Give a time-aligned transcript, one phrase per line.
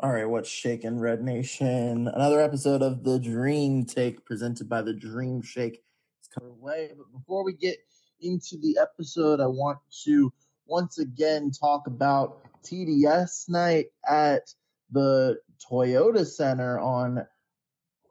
[0.00, 2.06] All right, what's shaking, Red Nation?
[2.06, 5.82] Another episode of the Dream Take presented by the Dream Shake
[6.22, 6.92] is coming away.
[6.96, 7.78] But before we get
[8.20, 10.32] into the episode, I want to
[10.66, 14.54] once again talk about TDS night at
[14.92, 17.26] the Toyota Center on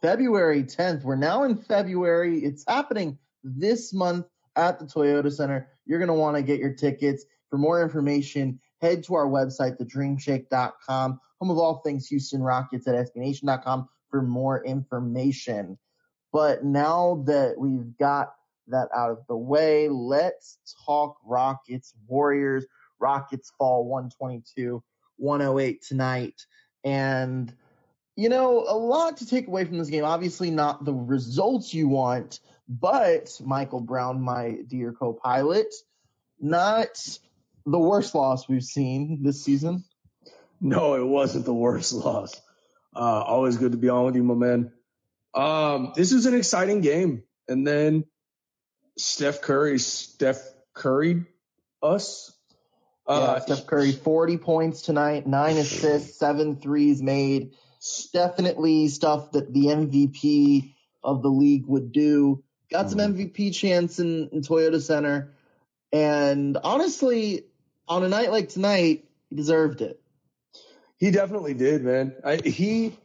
[0.01, 1.05] February 10th.
[1.05, 2.39] We're now in February.
[2.39, 4.25] It's happening this month
[4.57, 5.69] at the Toyota Center.
[5.85, 7.23] You're going to want to get your tickets.
[7.49, 12.95] For more information, head to our website, thedreamshake.com, home of all things Houston Rockets at
[12.95, 15.77] SBNation.com for more information.
[16.31, 18.33] But now that we've got
[18.67, 22.65] that out of the way, let's talk Rockets Warriors.
[22.99, 24.83] Rockets fall 122
[25.17, 26.41] 108 tonight.
[26.83, 27.53] And,
[28.15, 30.03] you know, a lot to take away from this game.
[30.03, 35.73] Obviously, not the results you want, but Michael Brown, my dear co pilot,
[36.39, 37.19] not
[37.65, 39.83] the worst loss we've seen this season.
[40.62, 42.41] No, it wasn't the worst loss.
[42.95, 44.72] Uh, always good to be on with you, my man.
[45.34, 47.23] Um, this is an exciting game.
[47.47, 48.06] And then
[48.97, 50.41] Steph Curry, Steph
[50.73, 51.25] Curry
[51.84, 52.34] us.
[53.06, 57.51] Uh, yeah, Steph Curry, 40 points tonight, nine assists, seven threes made.
[58.12, 62.44] Definitely stuff that the MVP of the league would do.
[62.69, 63.51] Got some MVP mm-hmm.
[63.51, 65.34] chance in, in Toyota Center.
[65.94, 67.45] And honestly,
[67.88, 70.01] on a night like tonight, he deserved it.
[70.97, 72.15] He definitely did, man.
[72.23, 72.97] I, he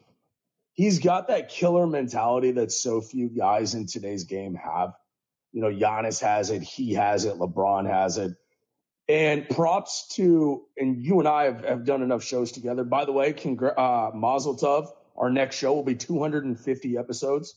[0.73, 4.95] he's got that killer mentality that so few guys in today's game have.
[5.53, 8.35] You know, Giannis has it, he has it, LeBron has it.
[9.09, 12.85] And props to, and you and I have, have done enough shows together.
[12.85, 14.89] By the way, congra- uh, Mazel Tov.
[15.15, 17.55] Our next show will be 250 episodes.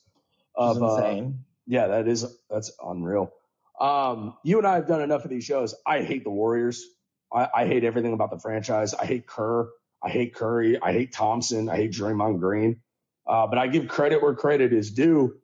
[0.56, 1.26] Of, insane.
[1.26, 3.32] Uh, yeah, that is that's unreal.
[3.80, 5.74] Um, you and I have done enough of these shows.
[5.86, 6.86] I hate the Warriors.
[7.34, 8.94] I, I hate everything about the franchise.
[8.94, 9.70] I hate Kerr.
[10.06, 10.80] I hate Curry.
[10.82, 11.70] I hate Thompson.
[11.70, 12.82] I hate Draymond Green.
[13.28, 15.36] Uh, but I give credit where credit is due.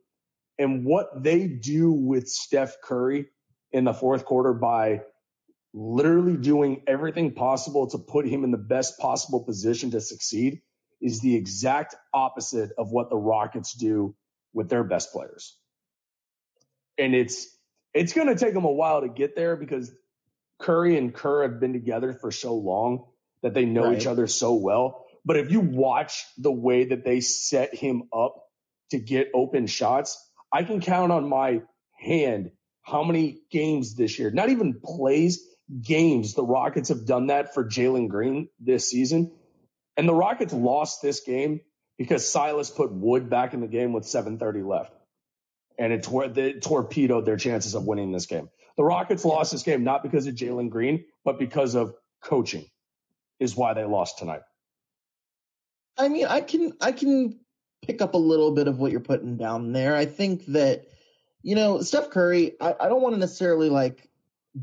[0.58, 3.26] And what they do with Steph Curry
[3.72, 5.02] in the fourth quarter by
[5.74, 10.62] literally doing everything possible to put him in the best possible position to succeed
[11.00, 14.14] is the exact opposite of what the Rockets do
[14.54, 15.58] with their best players.
[16.98, 17.48] And it's
[17.94, 19.90] It's going to take them a while to get there because
[20.60, 23.06] Curry and Kerr have been together for so long
[23.42, 23.98] that they know Right.
[23.98, 25.04] each other so well.
[25.24, 28.34] But if you watch the way that they set him up
[28.90, 30.18] to get open shots,
[30.52, 31.62] I can count on my
[31.98, 32.50] hand
[32.82, 35.46] how many games this year, not even plays,
[35.80, 39.32] games the Rockets have done that for Jalen Green this season.
[39.96, 41.60] And the Rockets lost this game
[41.98, 44.92] because Silas put Wood back in the game with 7:30 left,
[45.78, 48.48] and it, tor- it torpedoed their chances of winning this game.
[48.76, 52.64] The Rockets lost this game not because of Jalen Green, but because of coaching,
[53.42, 54.42] is why they lost tonight.
[55.98, 57.38] I mean, I can I can
[57.82, 59.96] pick up a little bit of what you're putting down there.
[59.96, 60.86] I think that
[61.42, 62.52] you know Steph Curry.
[62.60, 64.08] I, I don't want to necessarily like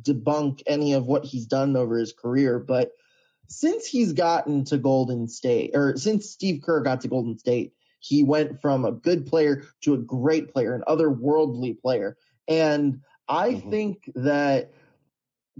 [0.01, 2.91] debunk any of what he's done over his career, but
[3.47, 8.23] since he's gotten to Golden State, or since Steve Kerr got to Golden State, he
[8.23, 12.15] went from a good player to a great player, an otherworldly player,
[12.47, 13.69] and I mm-hmm.
[13.69, 14.71] think that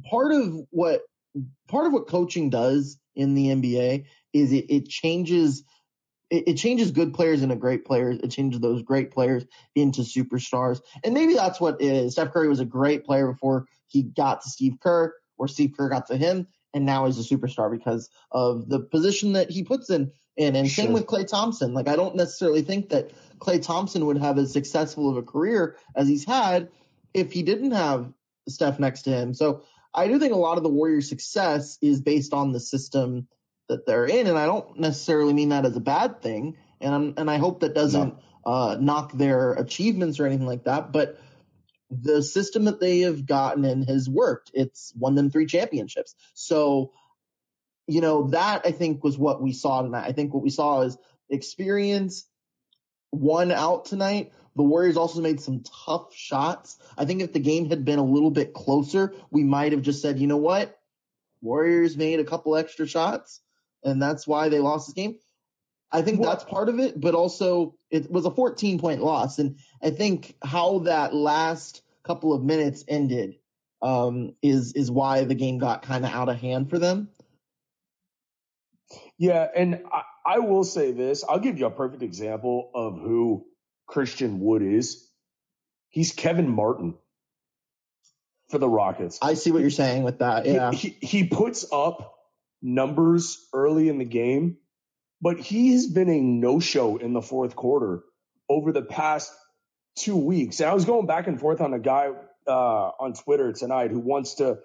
[0.10, 1.02] part of what
[1.68, 5.64] part of what coaching does in the NBA is it, it changes
[6.30, 8.20] it, it changes good players into great players.
[8.22, 9.46] It changes those great players
[9.76, 10.82] into superstars.
[11.04, 12.14] And maybe that's what it is.
[12.14, 15.90] Steph Curry was a great player before he got to Steve Kerr, or Steve Kerr
[15.90, 19.90] got to him, and now he's a superstar because of the position that he puts
[19.90, 20.12] in.
[20.38, 20.56] in.
[20.56, 21.74] And same with Klay Thompson.
[21.74, 25.78] Like I don't necessarily think that Klay Thompson would have as successful of a career
[25.96, 26.70] as he's had
[27.14, 28.14] if he didn't have
[28.48, 29.34] Steph next to him.
[29.34, 29.64] So
[29.94, 33.28] I do think a lot of the Warriors' success is based on the system
[33.70, 36.58] that they're in, and I don't necessarily mean that as a bad thing.
[36.82, 38.16] And I'm, and I hope that doesn't
[38.46, 40.92] uh, knock their achievements or anything like that.
[40.92, 41.20] But
[41.92, 44.52] the system that they have gotten in has worked.
[44.54, 46.16] It's won them three championships.
[46.34, 46.92] So
[47.88, 50.08] you know that I think was what we saw tonight.
[50.08, 50.98] I think what we saw is
[51.30, 52.26] experience
[53.10, 54.32] one out tonight.
[54.60, 56.80] The Warriors also made some tough shots.
[56.98, 60.02] I think if the game had been a little bit closer, we might have just
[60.02, 60.78] said, you know what?
[61.42, 63.40] Warriors made a couple extra shots,
[63.86, 65.18] and that's why they lost this game.
[65.94, 69.40] I think that's part of it, but also it was a 14 point loss.
[69.40, 73.36] And I think how that last couple of minutes ended
[73.82, 77.08] um, is is why the game got kind of out of hand for them.
[79.18, 81.24] Yeah, and I, I will say this.
[81.24, 83.46] I'll give you a perfect example of who
[83.90, 85.10] Christian Wood is.
[85.90, 86.96] He's Kevin Martin
[88.50, 89.18] for the Rockets.
[89.22, 90.46] I see what you're saying with that.
[90.46, 90.72] Yeah.
[90.72, 92.16] He, he, he puts up
[92.62, 94.58] numbers early in the game,
[95.22, 98.04] but he has been a no-show in the fourth quarter
[98.48, 99.32] over the past
[99.96, 100.60] two weeks.
[100.60, 102.10] And I was going back and forth on a guy
[102.48, 104.60] uh, on Twitter tonight who wants to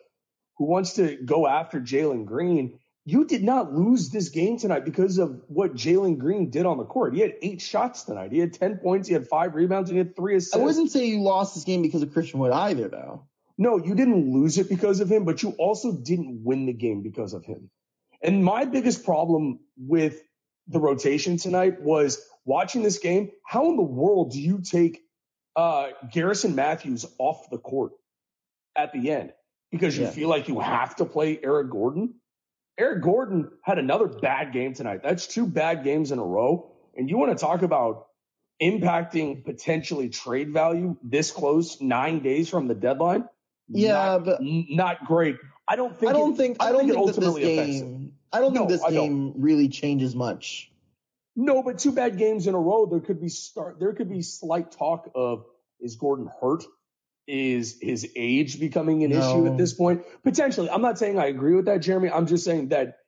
[0.59, 2.79] who wants to go after Jalen Green.
[3.07, 6.85] You did not lose this game tonight because of what Jalen Green did on the
[6.85, 7.15] court.
[7.15, 8.33] He had eight shots tonight.
[8.33, 9.09] He had 10 points.
[9.09, 9.91] He had five rebounds.
[9.91, 10.57] And he had three assists.
[10.57, 13.27] I wouldn't say you lost this game because of Christian Wood either, though.
[13.59, 17.03] No, you didn't lose it because of him, but you also didn't win the game
[17.03, 17.71] because of him.
[18.23, 20.21] And my biggest problem with
[20.67, 23.31] the rotation tonight was watching this game.
[23.47, 25.03] How in the world do you take
[25.57, 27.93] uh, Garrison Matthews off the court
[28.75, 29.33] at the end
[29.71, 30.11] because you Yeah.
[30.11, 32.15] feel like you have to play Eric Gordon?
[32.79, 35.01] Eric Gordon had another bad game tonight.
[35.03, 36.71] That's two bad games in a row.
[36.97, 38.09] And you want to talk about
[38.63, 43.29] impacting potentially trade value this close, nine days from the deadline?
[43.69, 45.37] Yeah, not, but not great.
[45.67, 46.11] I don't think.
[46.11, 48.41] I don't it- think I I don't think think, it that this ultimately game I
[48.41, 49.09] don't No, think this I don't.
[49.09, 50.71] game really changes much.
[51.37, 52.87] No, but two bad games in a row.
[52.87, 53.81] There could be start.
[53.81, 55.47] There could be slight talk of
[55.81, 56.65] is Gordon hurt?
[57.27, 60.03] Is his age becoming an issue at this point?
[60.23, 60.69] Potentially.
[60.69, 62.11] I'm not saying I agree with that, Jeremy.
[62.11, 62.99] I'm just saying that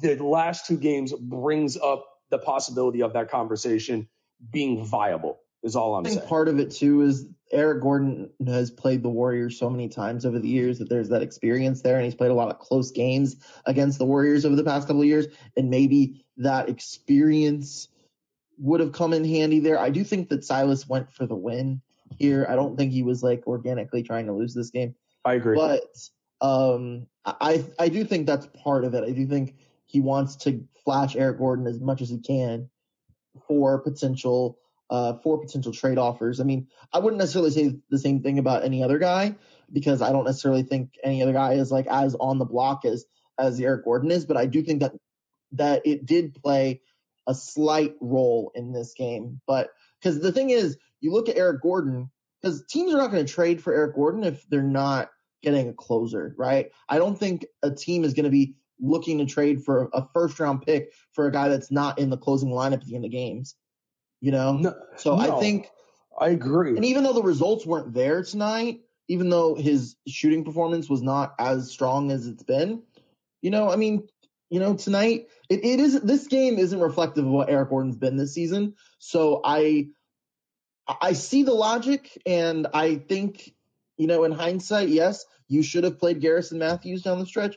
[0.00, 4.08] the last two games brings up the possibility of that conversation
[4.52, 5.40] being viable.
[5.62, 6.20] Is all I'm saying.
[6.28, 10.38] part of it too is Eric Gordon has played the Warriors so many times over
[10.38, 13.34] the years that there's that experience there, and he's played a lot of close games
[13.64, 17.88] against the Warriors over the past couple of years, and maybe that experience
[18.58, 19.78] would have come in handy there.
[19.78, 21.82] I do think that Silas went for the win
[22.18, 22.46] here.
[22.48, 24.94] I don't think he was like organically trying to lose this game.
[25.24, 25.56] I agree.
[25.56, 25.82] But
[26.40, 29.04] um, I I do think that's part of it.
[29.04, 32.68] I do think he wants to flash Eric Gordon as much as he can
[33.46, 34.58] for potential
[34.88, 36.40] uh for potential trade offers.
[36.40, 39.34] I mean, I wouldn't necessarily say the same thing about any other guy
[39.72, 43.04] because I don't necessarily think any other guy is like as on the block as
[43.38, 44.92] as Eric Gordon is, but I do think that
[45.52, 46.80] that it did play
[47.26, 49.40] a slight role in this game.
[49.46, 49.70] But
[50.00, 52.10] because the thing is, you look at Eric Gordon,
[52.40, 55.10] because teams are not going to trade for Eric Gordon if they're not
[55.42, 56.70] getting a closer, right?
[56.88, 60.38] I don't think a team is going to be looking to trade for a first
[60.38, 63.10] round pick for a guy that's not in the closing lineup at the end of
[63.10, 63.54] games.
[64.20, 64.56] You know?
[64.56, 65.68] No, so I think
[66.18, 66.76] I agree.
[66.76, 71.34] and even though the results weren't there tonight, even though his shooting performance was not
[71.38, 72.82] as strong as it's been,
[73.42, 74.08] you know, I mean,
[74.50, 78.16] you know, tonight it, it is this game isn't reflective of what Eric Gordon's been
[78.16, 78.74] this season.
[78.98, 79.88] So I
[80.88, 83.52] I see the logic and I think,
[83.96, 87.56] you know, in hindsight, yes, you should have played Garrison Matthews down the stretch,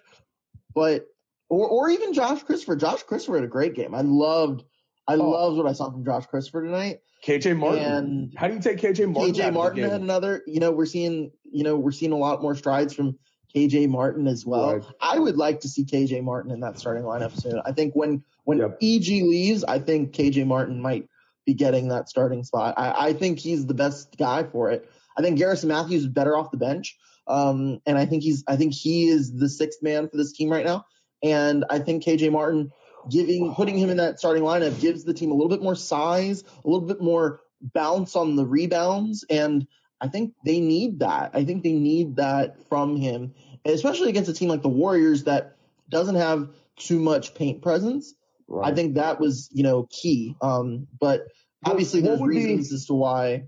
[0.74, 1.08] but
[1.50, 2.76] or or even Josh Christopher.
[2.76, 3.94] Josh Christopher had a great game.
[3.94, 4.64] I loved
[5.10, 5.30] I oh.
[5.30, 7.00] loved what I saw from Josh Christopher tonight.
[7.26, 7.84] KJ Martin.
[7.84, 9.34] And How do you take KJ Martin?
[9.34, 10.44] KJ Martin had another.
[10.46, 11.32] You know, we're seeing.
[11.52, 13.18] You know, we're seeing a lot more strides from
[13.56, 14.76] KJ Martin as well.
[14.76, 14.86] Right.
[15.02, 17.60] I would like to see KJ Martin in that starting lineup soon.
[17.66, 18.78] I think when when yep.
[18.82, 21.10] EG leaves, I think KJ Martin might
[21.50, 22.76] be getting that starting spot.
[22.78, 24.90] I, I think he's the best guy for it.
[25.18, 26.98] I think Garrison Matthews is better off the bench.
[27.28, 30.50] Um, and I think he's I think he is the sixth man for this team
[30.50, 30.86] right now.
[31.22, 32.72] And I think KJ Martin
[33.10, 36.44] giving putting him in that starting lineup gives the team a little bit more size,
[36.44, 39.68] a little bit more bounce on the rebounds, and
[40.02, 41.32] I think they need that.
[41.34, 43.34] I think they need that from him,
[43.66, 45.58] especially against a team like the Warriors that
[45.90, 48.14] doesn't have too much paint presence.
[48.50, 48.72] Right.
[48.72, 50.36] I think that was you know key.
[50.42, 51.28] Um, but
[51.64, 52.76] obviously there's reasons be...
[52.76, 53.44] as to why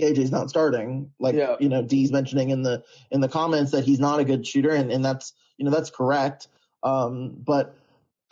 [0.00, 1.10] KJ's not starting.
[1.18, 1.56] Like yeah.
[1.60, 4.70] you know, D's mentioning in the in the comments that he's not a good shooter,
[4.70, 6.48] and, and that's you know that's correct.
[6.82, 7.76] Um, but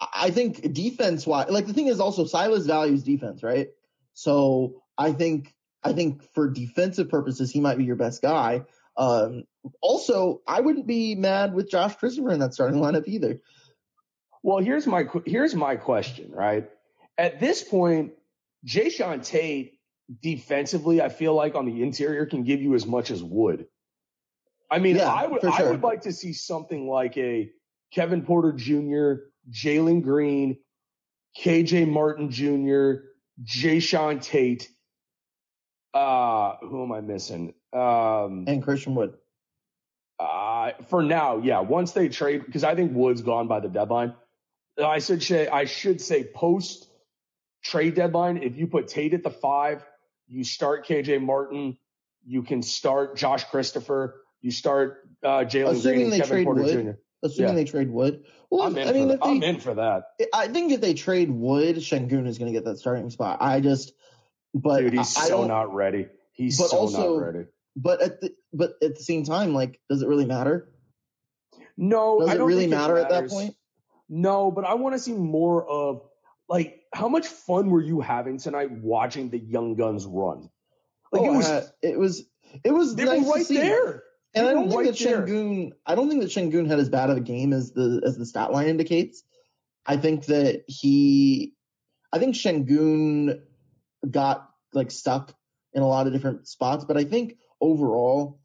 [0.01, 3.69] I think defense wise, like the thing is also Silas values defense, right?
[4.15, 8.63] So I think I think for defensive purposes, he might be your best guy.
[8.97, 9.45] Um,
[9.81, 13.41] also, I wouldn't be mad with Josh Christopher in that starting lineup either.
[14.45, 16.69] Well, here's my here's my question, right?
[17.17, 18.13] At this point,
[18.67, 19.79] Jae'Sean Tate
[20.23, 23.67] defensively, I feel like on the interior can give you as much as Wood.
[24.71, 25.51] I mean, yeah, I would sure.
[25.51, 27.51] I would like to see something like a
[27.91, 30.59] Kevin Porter Jr., Jalen Green,
[31.41, 33.07] KJ Martin Jr.,
[33.43, 34.69] Jae'Sean Tate.
[35.95, 37.55] Uh, who am I missing?
[37.73, 39.15] Um, and Christian Wood.
[40.19, 41.61] Uh, for now, yeah.
[41.61, 44.13] Once they trade, because I think Wood's gone by the deadline.
[44.83, 46.89] I should say, I should say post
[47.63, 48.39] trade deadline.
[48.39, 49.85] If you put Tate at the five,
[50.27, 51.77] you start KJ Martin.
[52.27, 54.23] You can start Josh Christopher.
[54.41, 56.85] You start uh, Jalen Green and Kevin Porter Wood.
[56.85, 56.91] Jr
[57.25, 57.65] assuming yeah.
[57.65, 58.25] they trade Wood.
[58.51, 60.05] Well, I'm in, I mean, for, I'm in for that.
[60.33, 63.39] I think if they trade Wood, Sengun is going to get that starting spot.
[63.41, 63.93] I just,
[64.55, 66.07] but dude, he's I, so not ready.
[66.33, 67.47] He's so also, not ready.
[67.77, 70.69] But at the but at the same time, like, does it really matter?
[71.77, 73.57] No, does it really matter at that point?
[74.09, 76.03] No, but I want to see more of
[76.49, 80.51] like how much fun were you having tonight watching the young guns run?
[81.11, 82.23] Like oh, it was, uh, it was,
[82.65, 84.03] it was they nice were right there.
[84.35, 87.17] And I don't think that Sengun, I don't think that Sengun had as bad of
[87.17, 89.23] a game as the as the stat line indicates.
[89.87, 91.55] I think that he,
[92.13, 93.41] I think Sengun
[94.09, 95.35] got like stuck
[95.73, 98.41] in a lot of different spots, but I think overall,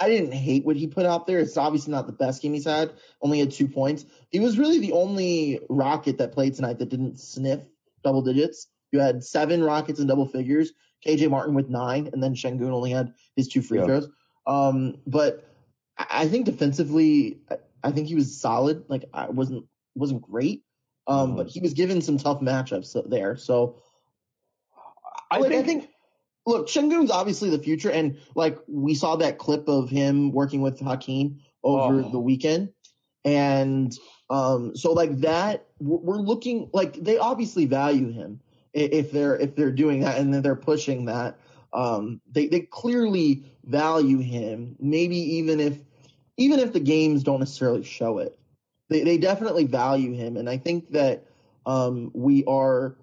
[0.00, 1.38] I didn't hate what he put out there.
[1.40, 2.92] It's obviously not the best game he's had.
[3.20, 4.04] Only had two points.
[4.30, 7.60] He was really the only Rocket that played tonight that didn't sniff
[8.04, 8.68] double digits.
[8.92, 10.72] You had seven Rockets in double figures.
[11.06, 14.08] KJ Martin with nine, and then Sengun only had his two free throws.
[14.46, 15.44] Um, but
[15.96, 17.40] I think defensively,
[17.82, 18.84] I think he was solid.
[18.88, 20.62] Like I wasn't wasn't great,
[21.06, 23.36] um, but he was given some tough matchups there.
[23.36, 23.80] So
[25.30, 25.90] I, like, think, I think
[26.48, 30.80] look, Sengun's obviously the future, and like we saw that clip of him working with
[30.80, 32.10] Hakeem over oh.
[32.10, 32.70] the weekend,
[33.24, 33.92] and
[34.30, 38.40] um, so like that, we're looking like they obviously value him
[38.72, 41.38] if they're if they're doing that and then they're pushing that.
[41.72, 44.76] Um, they they clearly value him.
[44.80, 45.78] Maybe even if
[46.36, 48.38] even if the games don't necessarily show it,
[48.88, 50.36] they they definitely value him.
[50.36, 51.24] And I think that
[51.66, 52.96] um, we are.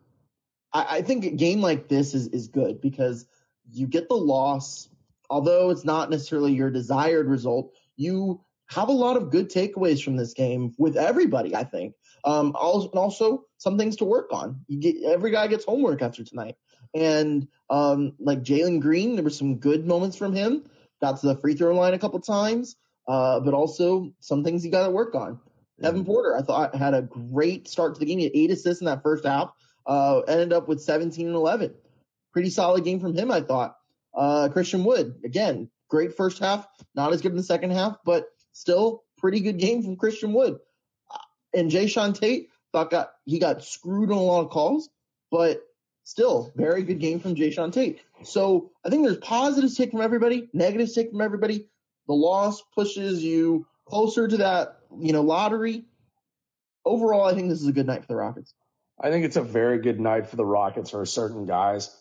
[0.75, 3.25] I, I think a game like this is is good because
[3.71, 4.89] you get the loss,
[5.29, 7.73] although it's not necessarily your desired result.
[7.95, 11.55] You have a lot of good takeaways from this game with everybody.
[11.55, 11.95] I think.
[12.25, 14.61] Um, also, also some things to work on.
[14.67, 16.57] You get every guy gets homework after tonight.
[16.93, 20.63] And um, like Jalen Green, there were some good moments from him.
[21.01, 22.75] Got to the free throw line a couple times,
[23.07, 25.39] uh, but also some things he got to work on.
[25.81, 28.19] Kevin Porter, I thought had a great start to the game.
[28.19, 29.51] He had eight assists in that first half.
[29.85, 31.73] Uh, ended up with 17 and 11.
[32.33, 33.77] Pretty solid game from him, I thought.
[34.13, 36.67] Uh, Christian Wood, again, great first half.
[36.95, 40.59] Not as good in the second half, but still pretty good game from Christian Wood.
[41.11, 41.17] Uh,
[41.53, 44.89] and Jae'Sean Tate thought got he got screwed on a lot of calls,
[45.31, 45.61] but
[46.03, 47.99] still very good game from Jae'Sean Tate.
[48.23, 51.67] So I think there's positives take from everybody, negatives take from everybody.
[52.07, 55.85] The loss pushes you closer to that, you know, lottery.
[56.85, 58.53] Overall, I think this is a good night for the Rockets.
[58.99, 61.95] I think it's a very good night for the Rockets for certain guys.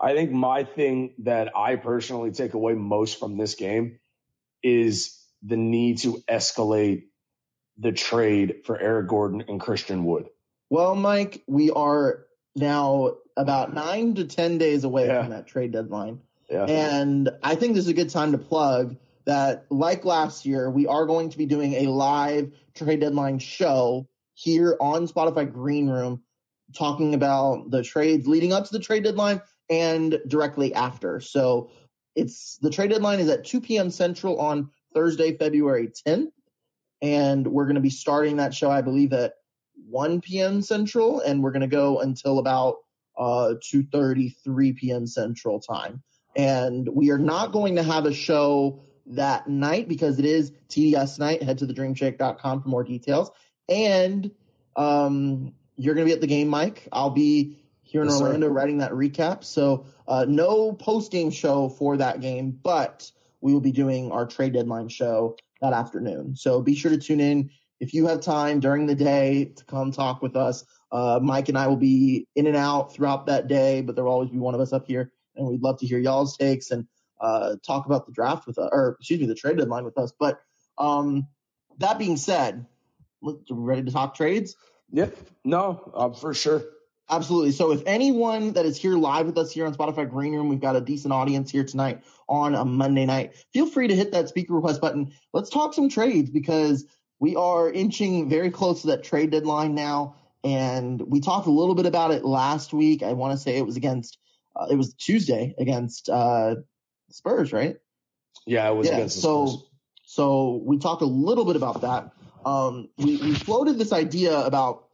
[0.00, 3.98] I think my thing that I personally take away most from this game
[4.62, 7.04] is the need to escalate
[7.78, 10.28] the trade for Eric Gordon and Christian Wood.
[10.70, 15.22] Well, Mike, we are now about nine to 10 days away yeah.
[15.22, 16.20] from that trade deadline.
[16.50, 16.64] Yeah.
[16.64, 20.86] And I think this is a good time to plug that, like last year, we
[20.86, 26.22] are going to be doing a live trade deadline show here on Spotify Green Room,
[26.74, 31.20] talking about the trades leading up to the trade deadline and directly after.
[31.20, 31.70] So
[32.14, 33.90] it's the trade deadline is at 2 p.m.
[33.90, 36.30] Central on Thursday, February 10th.
[37.02, 39.34] And we're going to be starting that show, I believe, at
[39.88, 40.62] 1 p.m.
[40.62, 42.76] Central, and we're going to go until about
[43.18, 45.06] uh, 2.30, 3 p.m.
[45.06, 46.02] Central time.
[46.34, 51.18] And we are not going to have a show that night because it is TDS
[51.18, 51.42] night.
[51.42, 53.30] Head to thedreamshake.com for more details.
[53.68, 54.30] And
[54.74, 56.88] um, you're going to be at the game, Mike.
[56.92, 58.52] I'll be here in yes, Orlando sir.
[58.52, 59.44] writing that recap.
[59.44, 64.26] So uh, no post game show for that game, but we will be doing our
[64.26, 66.36] trade deadline show that afternoon.
[66.36, 69.92] So be sure to tune in if you have time during the day to come
[69.92, 70.64] talk with us.
[70.90, 74.12] Uh, Mike and I will be in and out throughout that day, but there will
[74.12, 76.86] always be one of us up here, and we'd love to hear y'all's takes and
[77.20, 80.12] uh, talk about the draft with us, or excuse me, the trade deadline with us.
[80.18, 80.40] But
[80.78, 81.26] um,
[81.78, 82.66] that being said,
[83.50, 84.56] ready to talk trades?
[84.92, 85.16] Yep.
[85.44, 86.64] No, uh, for sure.
[87.08, 87.52] Absolutely.
[87.52, 90.60] So if anyone that is here live with us here on Spotify Green Room, we've
[90.60, 93.36] got a decent audience here tonight on a Monday night.
[93.52, 95.12] Feel free to hit that speaker request button.
[95.32, 96.84] Let's talk some trades because
[97.20, 100.16] we are inching very close to that trade deadline now.
[100.42, 103.04] And we talked a little bit about it last week.
[103.04, 104.18] I want to say it was against,
[104.56, 106.56] uh, it was Tuesday against uh,
[107.10, 107.76] Spurs, right?
[108.46, 109.62] Yeah, it was yeah, against so, Spurs.
[110.04, 112.10] So we talked a little bit about that.
[112.46, 114.84] Um, we, we floated this idea about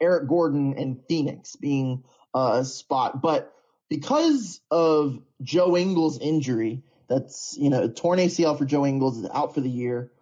[0.00, 3.20] Eric Gordon and Phoenix being a spot.
[3.20, 3.52] But
[3.88, 9.52] because of Joe Ingles' injury, that's, you know, torn ACL for Joe Ingles is out
[9.52, 10.12] for the year.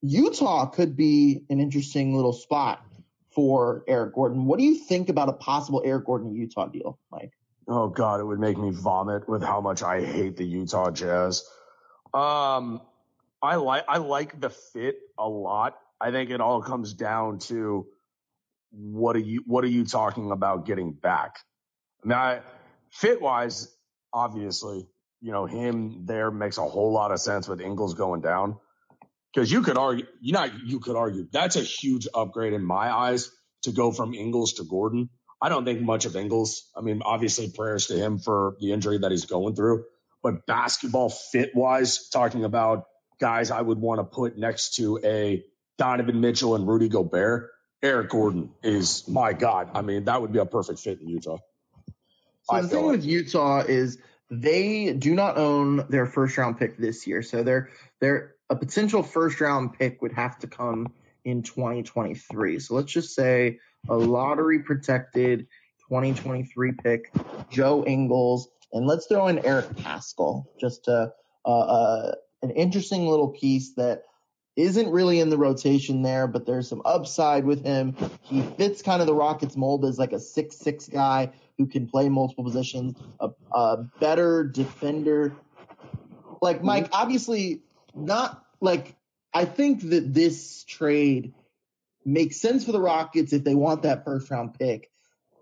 [0.00, 2.82] Utah could be an interesting little spot
[3.30, 4.46] for Eric Gordon.
[4.46, 7.32] What do you think about a possible Eric Gordon Utah deal, Mike?
[7.68, 11.44] Oh God, it would make me vomit with how much I hate the Utah Jazz.
[12.14, 12.80] Um,
[13.42, 15.78] I like I like the fit a lot.
[16.00, 17.86] I think it all comes down to
[18.70, 21.38] what are you what are you talking about getting back?
[22.04, 22.40] I mean, I,
[22.90, 23.74] fit wise,
[24.12, 24.86] obviously,
[25.20, 28.56] you know, him there makes a whole lot of sense with Ingles going down.
[29.34, 32.90] Because you could argue, you know, you could argue that's a huge upgrade in my
[32.90, 33.30] eyes
[33.62, 35.10] to go from Ingles to Gordon.
[35.42, 36.70] I don't think much of Ingles.
[36.74, 39.84] I mean, obviously, prayers to him for the injury that he's going through.
[40.22, 42.86] But basketball fit wise, talking about
[43.18, 45.44] guys I would want to put next to a
[45.78, 47.50] Donovan Mitchell and Rudy Gobert,
[47.82, 49.70] Eric Gordon is my God.
[49.74, 51.38] I mean, that would be a perfect fit in Utah.
[52.42, 52.96] So I the thing like.
[52.96, 53.98] with Utah is
[54.30, 57.22] they do not own their first round pick this year.
[57.22, 60.92] So they're they're a potential first round pick would have to come
[61.24, 62.60] in 2023.
[62.60, 65.46] So let's just say a lottery protected
[65.88, 67.12] 2023 pick,
[67.50, 71.12] Joe Ingles, and let's throw in Eric Paschall, just to
[71.44, 74.02] uh, uh, an interesting little piece that
[74.56, 77.94] isn't really in the rotation there, but there's some upside with him.
[78.22, 81.86] He fits kind of the Rockets mold as like a six six guy who can
[81.86, 85.34] play multiple positions, a, a better defender.
[86.40, 86.66] Like mm-hmm.
[86.66, 87.62] Mike, obviously
[87.94, 88.96] not like
[89.34, 91.34] I think that this trade
[92.04, 94.90] makes sense for the Rockets if they want that first round pick.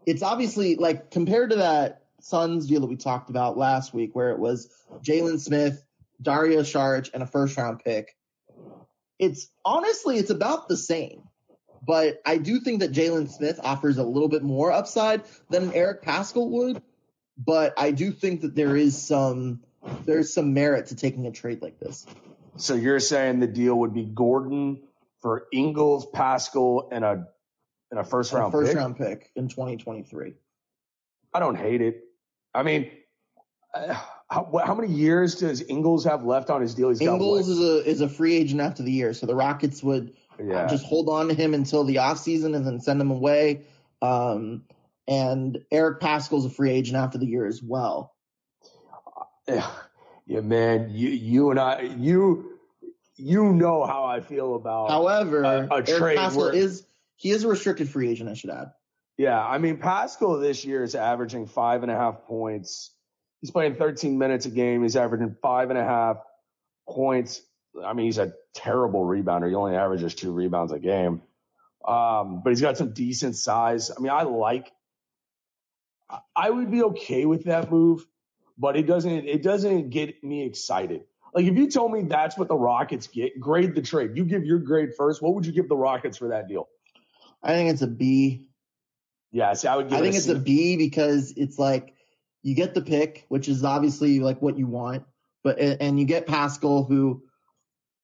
[0.07, 4.31] It's obviously like compared to that Suns deal that we talked about last week, where
[4.31, 4.69] it was
[5.03, 5.85] Jalen Smith,
[6.25, 8.17] Dario Saric, and a first round pick
[9.19, 11.23] it's honestly it's about the same.
[11.87, 16.03] But I do think that Jalen Smith offers a little bit more upside than Eric
[16.03, 16.83] Paschall would.
[17.37, 19.61] But I do think that there is some
[20.07, 22.07] there's some merit to taking a trade like this.
[22.57, 24.83] So you're saying the deal would be Gordon
[25.21, 27.27] for Ingles, Paschall, and a
[27.91, 28.79] and a first round first pick?
[28.79, 30.35] round pick in 2023.
[31.35, 32.03] I don't hate it.
[32.55, 32.91] I mean,
[34.35, 36.88] how, how many years does Ingles have left on his deal?
[36.88, 40.12] He's Ingles is a is a free agent after the year, so the Rockets would
[40.42, 40.66] yeah.
[40.66, 43.62] just hold on to him until the offseason and then send him away.
[44.03, 44.64] Um,
[45.07, 48.12] and Eric Paschall's a free agent after the year as well.
[49.47, 49.70] Yeah,
[50.27, 50.90] yeah, man.
[50.90, 52.59] You you and I you
[53.14, 54.90] you know how I feel about.
[54.90, 58.29] However, a, a Eric Paschall where, is he is a restricted free agent.
[58.29, 58.73] I should add.
[59.16, 62.90] Yeah, I mean Paschall this year is averaging five and a half points
[63.45, 64.85] He's playing 13 minutes a game.
[64.85, 66.17] He's averaging five and a half
[66.89, 67.43] points.
[67.85, 69.51] I mean, he's a terrible rebounder.
[69.51, 71.21] He only averages two rebounds a game.
[71.87, 73.91] Um, but he's got some decent size.
[73.91, 74.73] I mean, I like,
[76.35, 78.07] I would be okay with that move,
[78.57, 81.05] but it doesn't it doesn't get me excited.
[81.35, 84.13] Like if you told me that's what the Rockets get, grade the trade.
[84.15, 85.21] You give your grade first.
[85.21, 86.67] What would you give the Rockets for that deal?
[87.43, 88.49] I think it's a B.
[89.33, 89.93] Yeah, see, I would.
[89.93, 91.95] I think it's a B because it's like
[92.45, 95.03] you get the pick, which is obviously like what you want,
[95.43, 97.23] but and you get Paschall who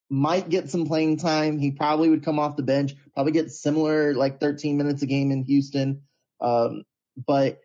[0.09, 1.59] might get some playing time.
[1.59, 5.31] He probably would come off the bench, probably get similar like 13 minutes a game
[5.31, 6.03] in Houston.
[6.41, 6.85] Um,
[7.17, 7.61] but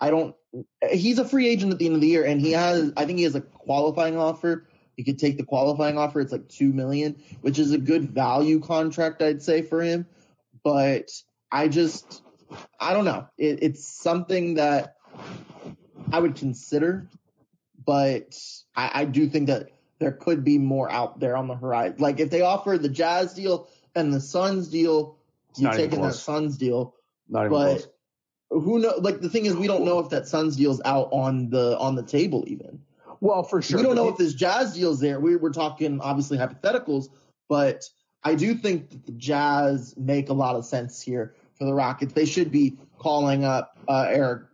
[0.00, 0.34] I don't.
[0.90, 2.90] He's a free agent at the end of the year, and he has.
[2.96, 4.66] I think he has a qualifying offer.
[4.96, 6.20] He could take the qualifying offer.
[6.20, 10.06] It's like two million, which is a good value contract, I'd say, for him.
[10.62, 11.10] But
[11.52, 12.22] I just,
[12.80, 13.28] I don't know.
[13.36, 14.94] It, it's something that
[16.14, 17.08] I would consider,
[17.84, 18.38] but
[18.76, 21.96] I, I do think that there could be more out there on the horizon.
[21.98, 25.18] Like if they offer the Jazz deal and the Suns deal,
[25.56, 26.94] you're taking that Suns deal.
[27.28, 27.88] Not even but close.
[28.50, 28.94] who know?
[29.00, 31.96] Like the thing is, we don't know if that Suns deal's out on the on
[31.96, 32.80] the table even.
[33.18, 33.78] Well, for sure.
[33.78, 35.18] We don't know if this Jazz deal's there.
[35.18, 37.08] We we're talking obviously hypotheticals,
[37.48, 37.90] but
[38.22, 42.12] I do think that the Jazz make a lot of sense here for the Rockets.
[42.12, 44.44] They should be calling up uh, Eric,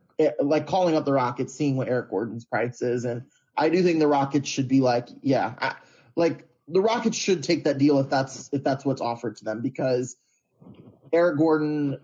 [0.41, 3.23] like calling up the Rockets, seeing what Eric Gordon's price is, and
[3.57, 5.75] I do think the Rockets should be like, yeah, I,
[6.17, 9.61] like the Rockets should take that deal if that's if that's what's offered to them
[9.61, 10.17] because
[11.13, 11.99] Eric Gordon,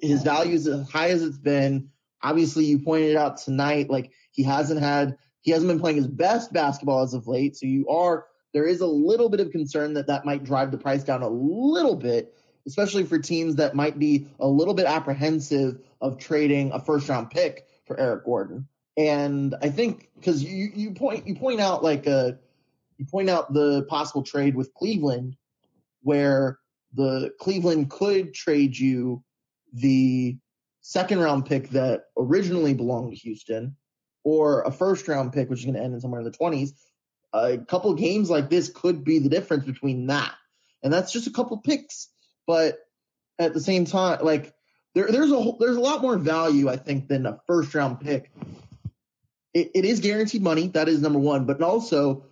[0.00, 1.90] his value is as high as it's been.
[2.22, 6.52] Obviously, you pointed out tonight, like he hasn't had, he hasn't been playing his best
[6.52, 7.56] basketball as of late.
[7.56, 10.78] So you are, there is a little bit of concern that that might drive the
[10.78, 12.34] price down a little bit,
[12.66, 17.30] especially for teams that might be a little bit apprehensive of trading a first round
[17.30, 18.68] pick for Eric Gordon.
[18.96, 22.32] And I think because you you point you point out like uh
[22.98, 25.36] you point out the possible trade with Cleveland
[26.02, 26.58] where
[26.94, 29.24] the Cleveland could trade you
[29.72, 30.36] the
[30.82, 33.76] second round pick that originally belonged to Houston
[34.24, 36.70] or a first round pick, which is going to end in somewhere in the 20s.
[37.32, 40.34] A couple games like this could be the difference between that.
[40.82, 42.08] And that's just a couple picks.
[42.46, 42.78] But
[43.38, 44.54] at the same time, like
[44.94, 48.30] there, there's a there's a lot more value, I think, than a first round pick.
[49.54, 50.68] It, it is guaranteed money.
[50.68, 51.44] That is number one.
[51.44, 52.24] But also,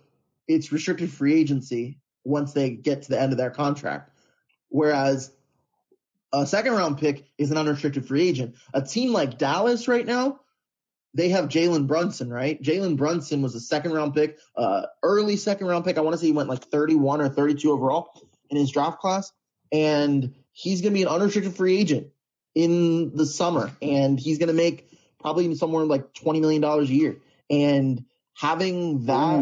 [0.47, 4.11] it's restricted free agency once they get to the end of their contract.
[4.69, 5.31] Whereas
[6.33, 8.55] a second round pick is an unrestricted free agent.
[8.73, 10.39] A team like Dallas right now,
[11.13, 12.61] they have Jalen Brunson, right?
[12.61, 15.97] Jalen Brunson was a second round pick, uh, early second round pick.
[15.97, 19.31] I want to say he went like 31 or 32 overall in his draft class.
[19.71, 22.07] And he's going to be an unrestricted free agent
[22.55, 23.71] in the summer.
[23.81, 27.17] And he's going to make probably somewhere like $20 million a year.
[27.49, 29.39] And having that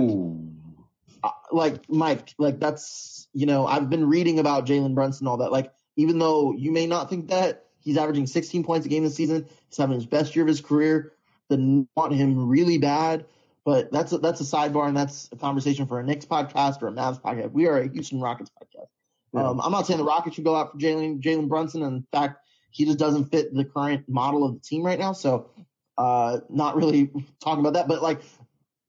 [1.23, 5.37] uh, like Mike, like that's you know I've been reading about Jalen Brunson and all
[5.37, 5.51] that.
[5.51, 9.15] Like even though you may not think that he's averaging 16 points a game this
[9.15, 11.13] season, he's having his best year of his career.
[11.49, 13.25] They want him really bad,
[13.65, 16.87] but that's a, that's a sidebar and that's a conversation for a Knicks podcast or
[16.87, 17.51] a Mavs podcast.
[17.51, 18.87] We are a Houston Rockets podcast.
[19.33, 21.83] Um, I'm not saying the Rockets should go out for Jalen Jalen Brunson.
[21.83, 22.39] In fact,
[22.71, 25.13] he just doesn't fit the current model of the team right now.
[25.13, 25.51] So,
[25.97, 27.11] uh, not really
[27.43, 27.87] talking about that.
[27.87, 28.21] But like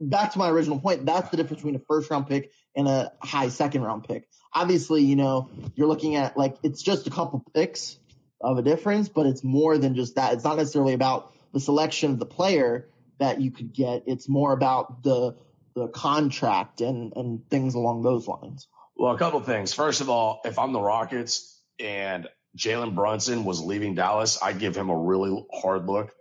[0.01, 3.13] back to my original point, that's the difference between a first round pick and a
[3.21, 4.29] high second round pick.
[4.55, 7.99] Obviously, you know, you're looking at like it's just a couple picks
[8.41, 10.33] of a difference, but it's more than just that.
[10.33, 14.05] It's not necessarily about the selection of the player that you could get.
[14.07, 15.37] It's more about the
[15.75, 18.67] the contract and and things along those lines.
[19.01, 19.73] Well, a couple things.
[19.73, 24.77] First of all, if I'm the Rockets and Jalen Brunson was leaving Dallas, I'd give
[24.77, 26.13] him a really hard look.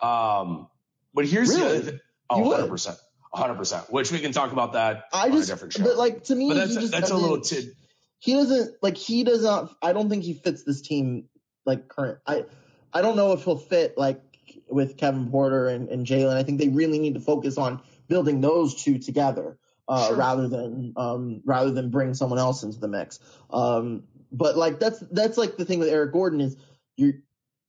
[0.00, 0.68] Um,
[1.12, 2.00] but here's the other thing.
[2.30, 2.96] Oh, 100%.
[3.34, 3.90] 100%.
[3.90, 5.82] Which we can talk about that I on just, a different show.
[5.82, 7.72] but like to me, that's, he just that's a little tid.
[8.20, 11.24] he doesn't like he does not I don't think he fits this team
[11.66, 12.44] like current I
[12.92, 14.22] I don't know if he'll fit like
[14.68, 16.36] with Kevin Porter and, and Jalen.
[16.36, 20.16] I think they really need to focus on building those two together uh, Sure.
[20.16, 23.18] rather than um, rather than bring someone else into the mix.
[23.50, 26.56] Um, but like that's that's like the thing with Eric Gordon is
[26.96, 27.14] you're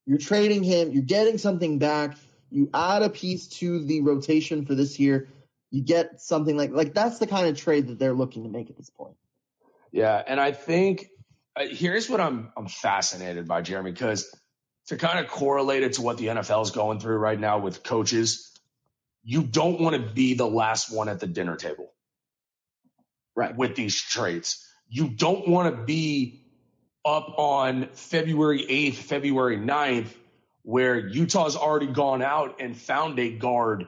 [0.06, 2.18] you're trading him, you're getting something back,
[2.52, 5.28] you add a piece to the rotation for this year,
[5.72, 8.70] you get something like like that's the kind of trade that they're looking to make
[8.70, 9.16] at this point.
[9.92, 11.10] Yeah, and I think
[11.56, 14.34] uh, here's what I'm I'm fascinated by, Jeremy, because
[14.88, 17.84] to kind of correlate it to what the NFL is going through right now with
[17.84, 18.52] coaches,
[19.24, 21.92] you don't want to be the last one at the dinner table,
[23.36, 23.56] right?
[23.56, 26.42] With these trades, you don't want to be
[27.06, 30.08] up on February 8th, February 9th,
[30.64, 33.88] where Utah's already gone out and found a guard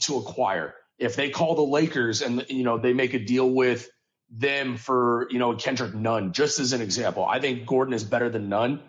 [0.00, 0.74] to acquire.
[0.98, 3.88] If they call the Lakers and you know they make a deal with
[4.30, 8.28] them for you know Kendrick Nunn, just as an example, I think Gordon is better
[8.28, 8.80] than Nunn,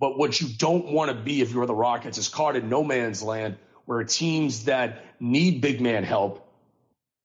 [0.00, 2.82] But what you don't want to be if you're the Rockets is caught in no
[2.82, 6.49] man's land where teams that need big man help,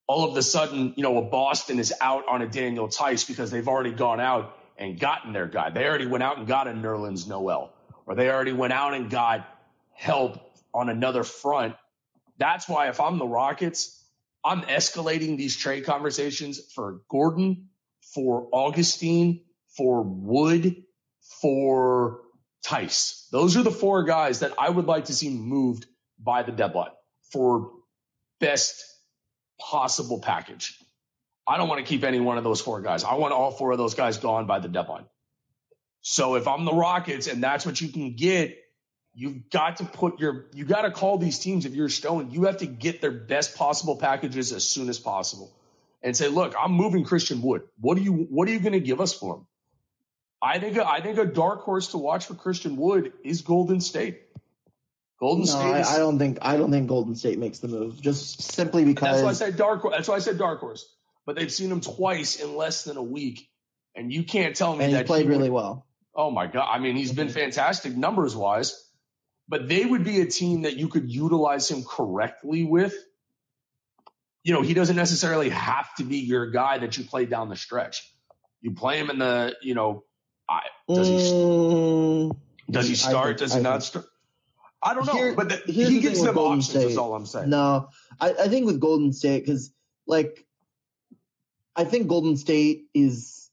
[0.08, 3.52] all of a sudden, you know, a Boston is out on a Daniel Theis because
[3.52, 5.70] they've already gone out and gotten their guy.
[5.70, 7.74] They already went out and got a Nerlens Noel,
[8.06, 9.48] or they already went out and got
[9.94, 10.39] help
[10.74, 11.76] on another front.
[12.38, 14.04] That's why if I'm the Rockets,
[14.44, 17.70] I'm escalating these trade conversations for Gordon,
[18.13, 19.41] for Augustin,
[19.76, 20.84] for Wood,
[21.41, 22.22] for
[22.63, 23.28] Tice.
[23.32, 25.88] Those are the four guys that I would like to see moved
[26.20, 26.91] by the deadline
[27.32, 27.72] for
[28.39, 28.84] best
[29.60, 30.80] possible package.
[31.48, 33.04] I don't want to keep any one of those four guys.
[33.04, 35.06] I want all four of those guys gone by the deadline.
[36.02, 38.58] So if I'm the Rockets and that's what you can get,
[39.13, 42.44] you've got to put your, you got to call these teams if you're Stone, you
[42.44, 45.52] have to get their best possible packages as soon as possible
[46.04, 47.63] and say, look, I'm moving Christian Wood.
[47.80, 49.48] What are you, what are you going to give us for him?
[50.41, 54.22] I think, I think a dark horse to watch for Christian Wood is Golden State.
[55.19, 55.62] Golden no, State.
[55.62, 58.84] I, Is, I don't think I don't think Golden State makes the move just simply
[58.86, 59.84] because that's why I said dark.
[59.89, 60.86] That's why I said dark horse.
[61.25, 63.49] But they've seen him twice in less than a week,
[63.95, 65.86] and you can't tell me and he that played he really would- well.
[66.17, 66.67] Oh my god!
[66.69, 68.89] I mean, he's been fantastic numbers wise,
[69.49, 72.93] but they would be a team that you could utilize him correctly with.
[74.43, 77.56] You know, he doesn't necessarily have to be your guy that you play down the
[77.56, 78.10] stretch.
[78.62, 80.04] You play him in the, you know,
[80.49, 82.38] I, does he Mm,
[82.69, 83.28] does he start?
[83.28, 84.06] think- does I he not start?
[84.86, 86.84] I don't know, Here- but the, he the gives them Golden options.
[86.84, 87.50] Is all I'm saying.
[87.50, 87.89] No,
[88.21, 89.74] I, I think with Golden State because
[90.06, 90.45] like
[91.76, 93.50] I think Golden State is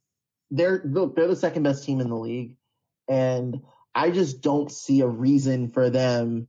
[0.51, 2.57] they're they're the second best team in the league,
[3.09, 3.63] and
[3.95, 6.49] I just don't see a reason for them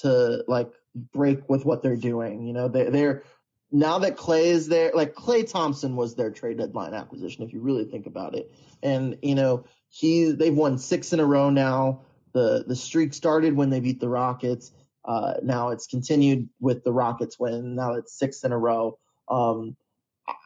[0.00, 0.72] to like
[1.12, 2.46] break with what they're doing.
[2.46, 3.22] You know, they, they're
[3.70, 7.60] now that Klay is there, like Klay Thompson was their trade deadline acquisition, if you
[7.60, 8.52] really think about it.
[8.82, 12.02] And you know, he they've won six in a row now.
[12.32, 14.72] The the streak started when they beat the Rockets.
[15.04, 17.74] Uh, now it's continued with the Rockets win.
[17.74, 18.98] Now it's six in a row.
[19.28, 19.76] Um,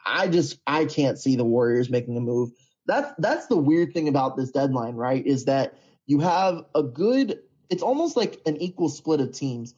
[0.05, 2.51] I just I can't see the Warriors making a move.
[2.85, 5.25] That's that's the weird thing about this deadline, right?
[5.25, 7.39] Is that you have a good.
[7.69, 9.73] It's almost like an equal split of teams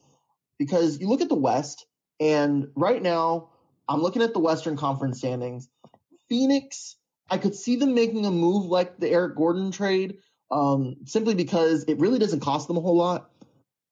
[0.58, 1.86] because you look at the West,
[2.20, 3.50] and right now
[3.88, 5.68] I'm looking at the Western Conference standings.
[6.28, 6.96] Phoenix,
[7.30, 10.18] I could see them making a move like the Eric Gordon trade,
[10.50, 13.30] um, simply because it really doesn't cost them a whole lot.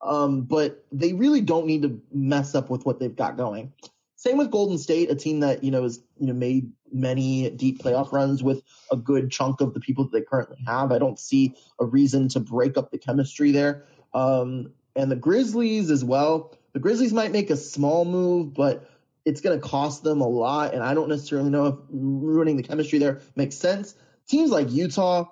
[0.03, 3.73] Um, but they really don't need to mess up with what they've got going.
[4.17, 7.83] Same with Golden State, a team that you know has you know made many deep
[7.83, 10.93] playoff runs with a good chunk of the people that they currently have.
[10.93, 13.85] I don't see a reason to break up the chemistry there.
[14.13, 16.57] Um, and the Grizzlies as well.
[16.73, 18.89] The Grizzlies might make a small move, but
[19.25, 20.75] it's going to cost them a lot.
[20.75, 23.95] And I don't necessarily know if ruining the chemistry there makes sense.
[24.29, 25.27] Teams like Utah,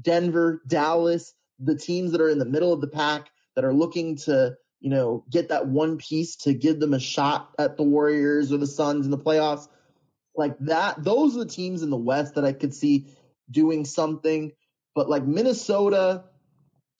[0.00, 4.16] Denver, Dallas, the teams that are in the middle of the pack that are looking
[4.16, 8.52] to, you know, get that one piece to give them a shot at the Warriors
[8.52, 9.68] or the Suns in the playoffs.
[10.36, 13.06] Like that, those are the teams in the West that I could see
[13.50, 14.52] doing something.
[14.94, 16.24] But like Minnesota,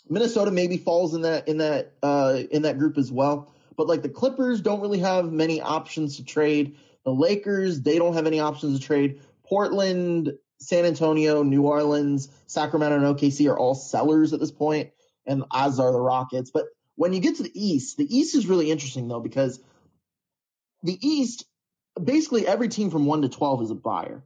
[0.09, 3.53] Minnesota maybe falls in that in that uh in that group as well.
[3.77, 6.77] But like the Clippers don't really have many options to trade.
[7.05, 9.21] The Lakers, they don't have any options to trade.
[9.45, 10.33] Portland,
[10.65, 14.91] San Antonio, New Orleans, Sacramento, and OKC are all sellers at this point,
[15.27, 16.51] and as are the Rockets.
[16.51, 19.61] But when you get to the East, the East is really interesting though because
[20.83, 21.45] the East,
[22.03, 24.25] basically every team from one to twelve is a buyer,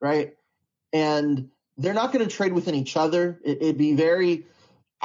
[0.00, 0.34] right?
[0.92, 3.40] And they're not going to trade within each other.
[3.44, 4.46] It, it'd be very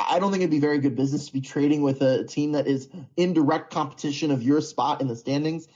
[0.07, 2.67] I don't think it'd be very good business to be trading with a team that
[2.67, 5.67] is in direct competition of your spot in the standings.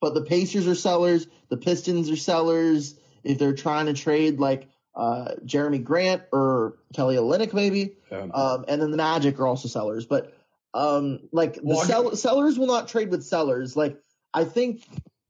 [0.00, 2.94] But the Pacers are sellers, the Pistons are sellers.
[3.24, 7.96] If they're trying to trade like uh, Jerami Grant or Kelly Olynyk, maybe,
[8.32, 10.06] um, and then the Magic are also sellers.
[10.06, 10.32] But
[10.74, 13.76] um, like the Well, sell- sellers will not trade with sellers.
[13.76, 13.96] Like
[14.34, 14.82] I think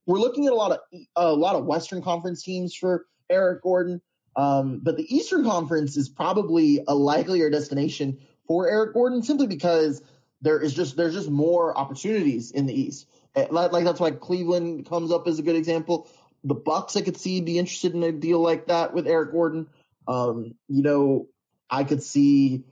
[0.07, 0.79] we're looking at a lot of
[1.17, 4.01] a lot of Western Conference teams for Eric Gordon.
[4.37, 10.01] Um, but the Eastern Conference is probably a likelier destination for Eric Gordon simply because
[10.41, 13.07] there is just there's just more opportunities in the East.
[13.35, 16.09] Eh, like that's why Cleveland comes up as a good example.
[16.45, 19.69] The Bucks I could see be interested in a deal like that with Eric Gordon.
[20.07, 21.29] Um, you know,
[21.69, 22.65] I could see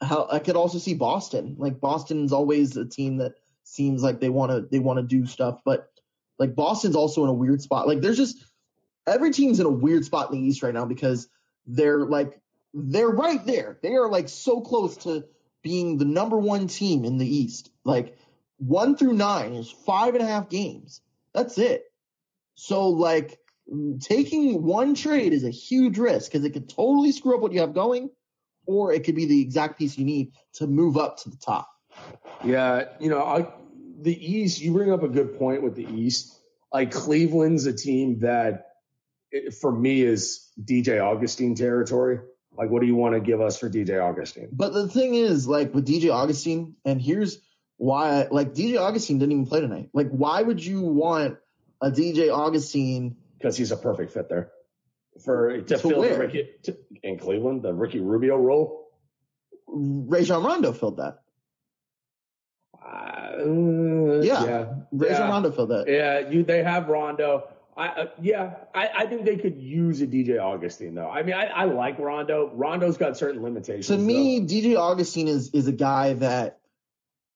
[0.00, 1.56] how I could also see Boston.
[1.58, 5.26] Like Boston's always a team that seems like they want to they want to do
[5.26, 5.90] stuff, but
[6.38, 7.86] like Boston's also in a weird spot.
[7.86, 8.44] Like there's just
[9.06, 11.28] every team's in a weird spot in the East right now because
[11.66, 12.40] they're like
[12.74, 13.78] they're right there.
[13.82, 15.24] They are like so close to
[15.62, 17.70] being the number one team in the East.
[17.84, 18.18] Like
[18.58, 21.00] one through nine is five and a half games.
[21.32, 21.84] That's it.
[22.56, 23.38] So like
[24.00, 27.60] taking one trade is a huge risk because it could totally screw up what you
[27.60, 28.10] have going,
[28.66, 31.70] or it could be the exact piece you need to move up to the top.
[32.44, 33.46] Yeah, you know, I,
[34.00, 34.60] the East.
[34.60, 36.38] You bring up a good point with the East.
[36.72, 38.66] Like Cleveland's a team that,
[39.30, 42.20] it, for me, is DJ Augustin territory.
[42.56, 44.48] Like, what do you want to give us for DJ Augustin?
[44.52, 47.38] But the thing is, like with DJ Augustin, and here's
[47.76, 49.90] why, like DJ Augustine didn't even play tonight.
[49.92, 51.38] Like, why would you want
[51.80, 54.50] a DJ Augustin Because he's a perfect fit there
[55.24, 56.12] for to, To fill where?
[56.14, 58.88] the Ricky to, in Cleveland, the Ricky Rubio role.
[59.68, 61.20] Rajon Rondo filled that.
[62.84, 64.44] Uh, Yeah.
[64.44, 64.58] yeah,
[64.92, 65.28] Rajon yeah.
[65.28, 65.84] Rondo filled that.
[65.88, 67.48] Yeah, you they have Rondo.
[67.76, 71.10] I uh, yeah, I, I think they could use a DJ Augustin though.
[71.10, 72.50] I mean, I, I like Rondo.
[72.54, 73.88] Rondo's got certain limitations.
[73.88, 76.58] To me, DJ Augustin is is a guy that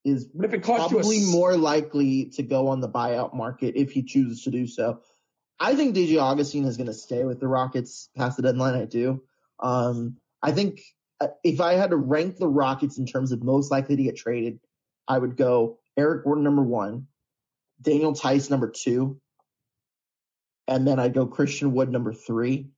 [0.05, 3.35] is But if it costs you a probably more likely to go on the buyout
[3.35, 5.01] market if he chooses to do so.
[5.59, 8.75] I think DJ Augustin is going to stay with the Rockets past the deadline.
[8.75, 9.23] I do.
[9.59, 10.81] Um, I think
[11.21, 14.17] uh, if I had to rank the Rockets in terms of most likely to get
[14.17, 14.59] traded,
[15.07, 17.09] I would go Eric Gordon number one,
[17.83, 19.21] Daniel Theis number two,
[20.67, 22.71] and then I'd go Christian Wood number three,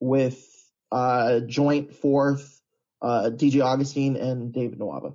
[0.00, 0.44] with
[0.90, 2.60] uh, joint fourth
[3.00, 5.14] uh, DJ Augustin and David Nwaba.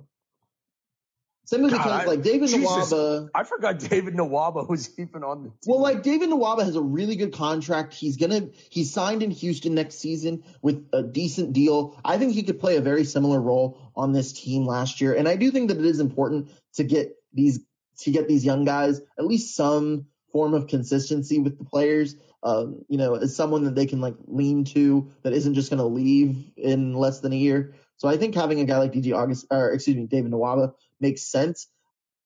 [1.48, 3.30] Simply God, because I- like David Jesus, Nwaba.
[3.34, 5.58] I forgot David Nwaba was even on the team.
[5.66, 7.94] Well, like David Nwaba has a really good contract.
[7.94, 11.98] He's gonna he's signed in Houston next season with a decent deal.
[12.04, 15.26] I think he could play a very similar role on this team last year, and
[15.26, 17.60] I do think that it is important to get these
[18.00, 22.14] to get these young guys at least some form of consistency with the players.
[22.42, 25.86] Um, you know, as someone that they can like lean to that isn't just gonna
[25.86, 27.74] leave in less than a year.
[27.96, 31.22] So I think having a guy like DJ August or excuse me, David Nwaba makes
[31.30, 31.68] sense.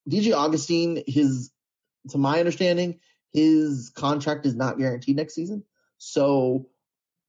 [0.08, 1.50] DJ Augustin, his
[2.10, 2.98] to my understanding,
[3.32, 5.64] his contract is not guaranteed next season.
[5.98, 6.68] So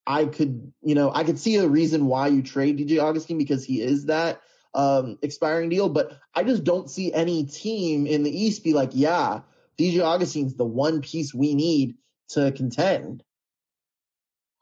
[0.06, 3.64] I could, you know, I could see a reason why you trade DJ Augustin because
[3.64, 4.42] he is that
[4.74, 8.92] um, expiring deal, but I just don't see any team in the East be like,
[8.94, 9.42] yeah,
[9.80, 11.96] DJ Augustin's the one piece we need
[12.30, 13.24] to contend.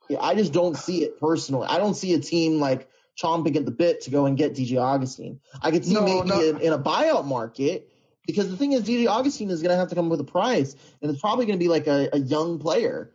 [0.10, 1.68] Yeah, I just don't see it personally.
[1.70, 4.80] I don't see a team like chomping at the bit to go and get DJ
[4.82, 5.40] Augustin.
[5.62, 6.42] I could see No, maybe no.
[6.42, 7.90] In, in a buyout market
[8.28, 10.26] because the thing is, DJ Augustin is going to have to come up with a
[10.32, 13.12] price, and it's probably going to be like a, a young player.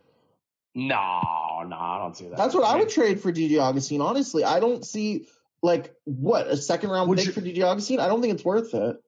[0.75, 2.37] no, no, I don't see that.
[2.37, 4.01] That's what I would trade for DJ Augustin.
[4.01, 5.27] Honestly, I don't see
[5.63, 7.99] like what a second round Would pick you- for DJ Augustin.
[7.99, 9.01] I don't think it's worth it.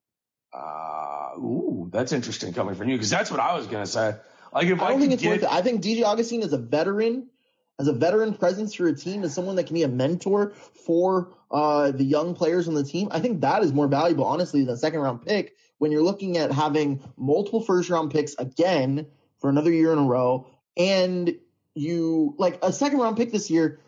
[0.52, 4.16] Uh, ooh, that's interesting coming from you because that's what I was gonna say.
[4.52, 5.52] Like if I I, don't could think it's get, worth it.
[5.52, 7.28] I think DJ Augustin is a veteran,
[7.80, 10.52] as a veteran presence for a team, as someone that can be a mentor
[10.86, 13.08] for uh, the young players on the team.
[13.10, 16.36] I think that is more valuable, honestly, than a second round pick when you're looking
[16.36, 19.06] at having multiple first round picks again
[19.38, 21.34] for another year in a row, and
[21.74, 23.80] you like a second round pick this year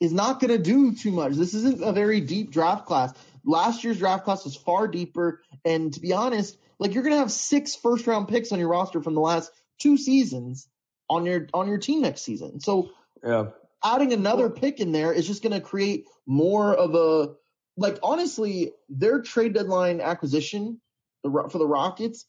[0.00, 1.34] is not going to do too much.
[1.34, 3.12] This isn't a very deep draft class.
[3.44, 7.18] Last year's draft class was far deeper, and to be honest, like you're going to
[7.18, 10.66] have six first round picks on your roster from the last two seasons
[11.10, 12.60] on your on your team next season.
[12.60, 12.92] So
[13.24, 13.46] yeah,
[13.84, 17.34] adding another pick in there is just going to create more of a
[17.76, 20.80] like honestly their trade deadline acquisition
[21.22, 22.26] for the Rockets.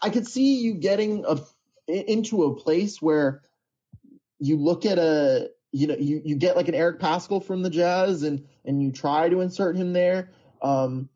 [0.00, 1.38] I could see you getting a
[1.86, 3.42] into a place where
[4.38, 7.70] you look at a you know you, you get like an Eric Paschall from the
[7.70, 10.30] Jazz and and you try to insert him there.
[10.62, 11.08] Um,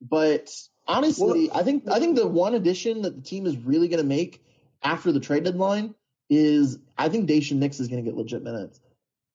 [0.00, 0.50] but
[0.86, 4.06] honestly, I think I think the one addition that the team is really going to
[4.06, 4.44] make
[4.82, 5.94] after the trade deadline
[6.30, 8.80] is I think Daishen Nix is going to get legit minutes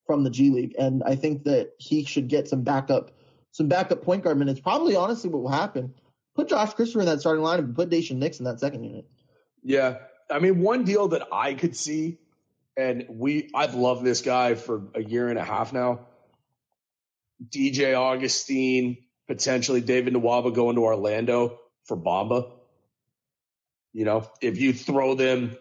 [0.05, 3.11] from the G League, and I think that he should get some backup
[3.53, 4.59] some backup point guard minutes.
[4.59, 5.93] Probably, honestly, what will happen?
[6.35, 9.05] Put Josh Christopher in that starting lineup and put Daishen Nix in that second unit.
[9.61, 9.97] Yeah.
[10.29, 12.17] I mean, one deal that I could see,
[12.75, 16.07] and we I've loved this guy for a year and a half now.
[17.47, 22.51] DJ Augustin, potentially David Nwaba going to Orlando for Bamba.
[23.93, 25.55] You know, if you throw them,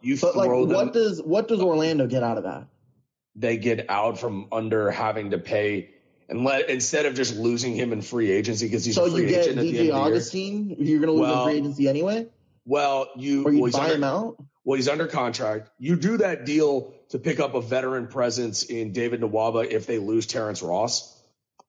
[0.00, 2.66] you But like, them, what does what does Orlando get out of that?
[3.34, 5.90] they get out from under having to pay
[6.28, 9.22] and let instead of just losing him in free agency because he's so a free
[9.22, 9.94] you get agent at the end DJ of the year.
[9.94, 10.76] Augustin.
[10.78, 12.26] You're going to lose Well, in free agency anyway,
[12.66, 14.36] Well, you or you well, buy under- him out.
[14.64, 15.70] Well, he's under contract.
[15.78, 19.98] You do that deal to pick up a veteran presence in David Nwaba if they
[19.98, 21.18] lose Terrence Ross.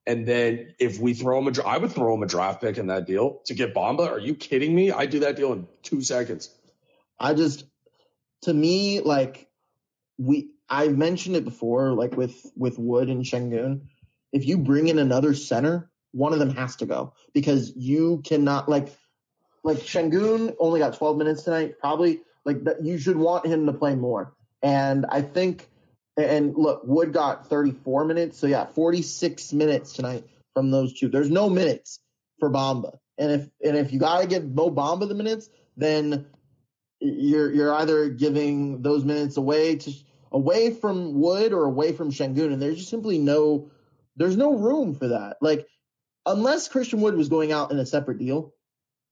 [0.05, 2.87] And then if we throw him a, I would throw him a draft pick in
[2.87, 4.09] that deal to get Bamba.
[4.11, 4.91] Are you kidding me?
[4.91, 6.49] I do that deal in two seconds.
[7.19, 7.63] I just,
[8.43, 9.47] to me, like
[10.17, 13.81] we, I mentioned it before, like with with Wood and Sengun.
[14.31, 18.69] If you bring in another center, one of them has to go because you cannot
[18.69, 18.95] like,
[19.63, 21.79] like Sengun only got 12 minutes tonight.
[21.79, 24.33] Probably like that, you should want him to play more.
[24.61, 25.69] And I think
[26.15, 28.37] And look, Wood got 34 minutes.
[28.37, 31.09] So yeah, 46 minutes tonight from those two.
[31.09, 31.99] There's no minutes
[32.39, 32.97] for Bamba.
[33.17, 36.27] And if and if you gotta give Mo Bamba the minutes, then
[37.03, 39.93] you're you're either giving those minutes away to
[40.31, 43.71] away from Wood or away from Sengun, and there's just simply no
[44.15, 45.37] there's no room for that.
[45.41, 45.67] Like
[46.25, 48.53] unless Christian Wood was going out in a separate deal,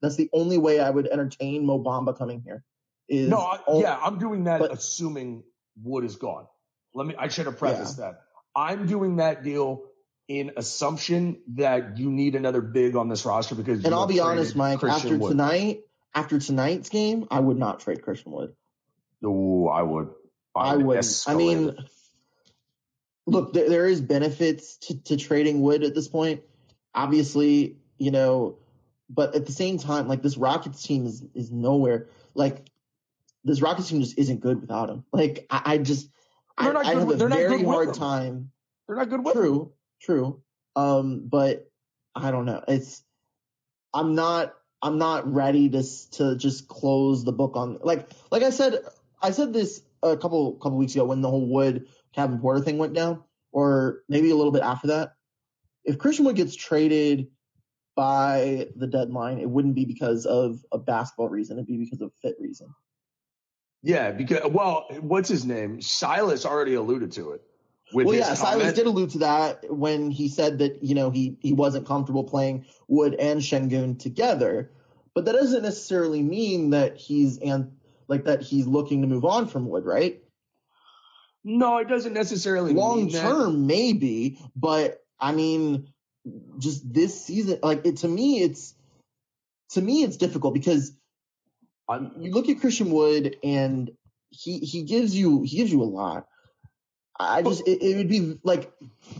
[0.02, 2.64] that's the only way I would entertain Mo Bamba coming here.
[3.10, 5.44] Is no, I, only, yeah, I'm doing that but, assuming
[5.82, 6.48] Wood is gone.
[6.96, 7.16] Let me.
[7.18, 8.06] I should have prefaced yeah.
[8.06, 8.22] that.
[8.56, 9.84] I'm doing that deal
[10.28, 13.84] in assumption that you need another big on this roster because.
[13.84, 14.80] And I'll be honest, Mike.
[14.80, 15.32] Christian after Wood.
[15.32, 15.82] tonight,
[16.14, 18.53] after tonight's game, I would not trade Christian Wood.
[19.24, 20.09] Oh, I would.
[20.55, 21.05] I, I would.
[21.28, 21.76] I mean,
[23.26, 26.41] look, there, there is benefits to, to trading Wood at this point.
[26.93, 28.57] Obviously, you know,
[29.09, 32.09] but at the same time, like this Rockets team is is nowhere.
[32.34, 32.68] Like
[33.43, 35.05] this Rockets team just isn't good without him.
[35.14, 36.09] Like I, I just
[36.59, 38.51] they're I, I have a very hard time.
[38.88, 39.72] They're not good with true, them.
[40.01, 40.41] true.
[40.76, 41.70] Um, but
[42.16, 42.64] I don't know.
[42.68, 43.03] It's
[43.93, 48.49] I'm not I'm not ready to to just close the book on like like I
[48.49, 48.79] said
[49.21, 52.77] I said this a couple couple weeks ago when the whole Wood Kevin Porter thing
[52.77, 55.13] went down, or maybe a little bit after that.
[55.84, 57.27] If Christian Wood gets traded
[57.95, 61.57] by the deadline, it wouldn't be because of a basketball reason.
[61.57, 62.73] It'd be because of fit reason.
[63.84, 65.82] Yeah, because well, what's his name?
[65.82, 67.41] Silas already alluded to it.
[67.94, 68.38] Well, yeah, comment.
[68.38, 72.24] Silas did allude to that when he said that you know he he wasn't comfortable
[72.24, 74.72] playing Wood and Sengun together,
[75.14, 77.72] but that doesn't necessarily mean that he's and
[78.08, 80.22] like that he's looking to move on from Wood, right?
[81.44, 82.74] No, it doesn't necessarily.
[82.74, 85.92] Mean long term, maybe, but I mean,
[86.60, 88.76] just this season, like it to me, it's
[89.72, 90.92] to me it's difficult because
[91.89, 93.92] you look at Christian Wood and
[94.30, 96.28] he he gives you he gives you a lot.
[97.22, 98.72] I just it, it would be like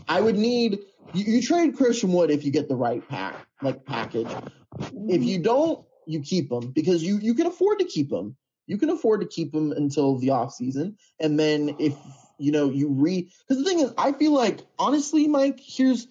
[0.08, 0.80] I would need
[1.14, 4.28] you, you, trade Christian Wood if you get the right pack like package.
[5.08, 8.36] If you don't, you keep him because you you can afford to keep him.
[8.66, 11.94] You can afford to keep him until the off season, and then if
[12.38, 16.06] you know you re because the thing is, I feel like honestly, Mike, here's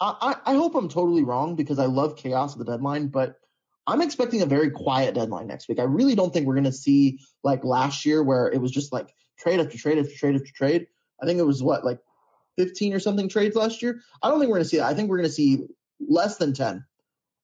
[0.00, 3.36] I I hope I'm totally wrong because I love chaos at the deadline, but
[3.86, 5.78] I'm expecting a very quiet deadline next week.
[5.78, 8.92] I really don't think we're going to see like last year where it was just
[8.92, 10.86] like trade after trade after trade after trade.
[11.22, 11.98] I think it was what like
[12.58, 14.00] 15 or something trades last year.
[14.22, 14.86] I don't think we're going to see that.
[14.86, 15.66] I think we're going to see
[16.00, 16.84] less than 10,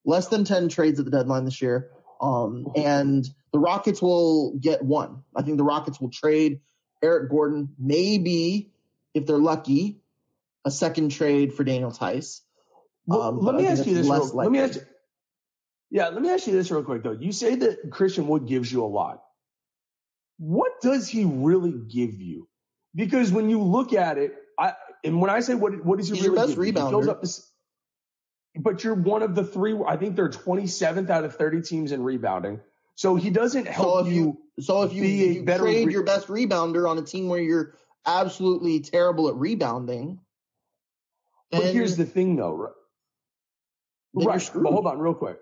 [0.04, 1.90] less than 10 trades at the deadline this year.
[2.20, 5.22] Um, and the Rockets will get one.
[5.34, 6.60] I think the Rockets will trade
[7.02, 8.70] Eric Gordon, maybe
[9.14, 10.00] if they're lucky,
[10.64, 12.42] a second trade for Daniel Theis.
[13.10, 14.06] Um, let me ask you this.
[14.06, 14.82] Real, let me ask you,
[15.90, 17.16] yeah, let me ask you this real quick though.
[17.18, 19.22] You say that Christian Wood gives you a lot.
[20.38, 22.48] What does he really give you?
[22.94, 24.74] Because when you look at it, I
[25.04, 27.20] and when I say what what does he really your best rebounder.
[27.20, 27.50] This,
[28.56, 29.78] but you're one of the three.
[29.86, 32.60] I think they're 27th out of 30 teams in rebounding.
[32.96, 34.38] So he doesn't help so if you.
[34.58, 37.74] So if you, if you trade re- your best rebounder on a team where you're
[38.04, 40.20] absolutely terrible at rebounding,
[41.50, 42.72] but here's the thing, though.
[44.12, 44.26] Right.
[44.26, 44.50] right.
[44.54, 45.38] But hold on, real quick.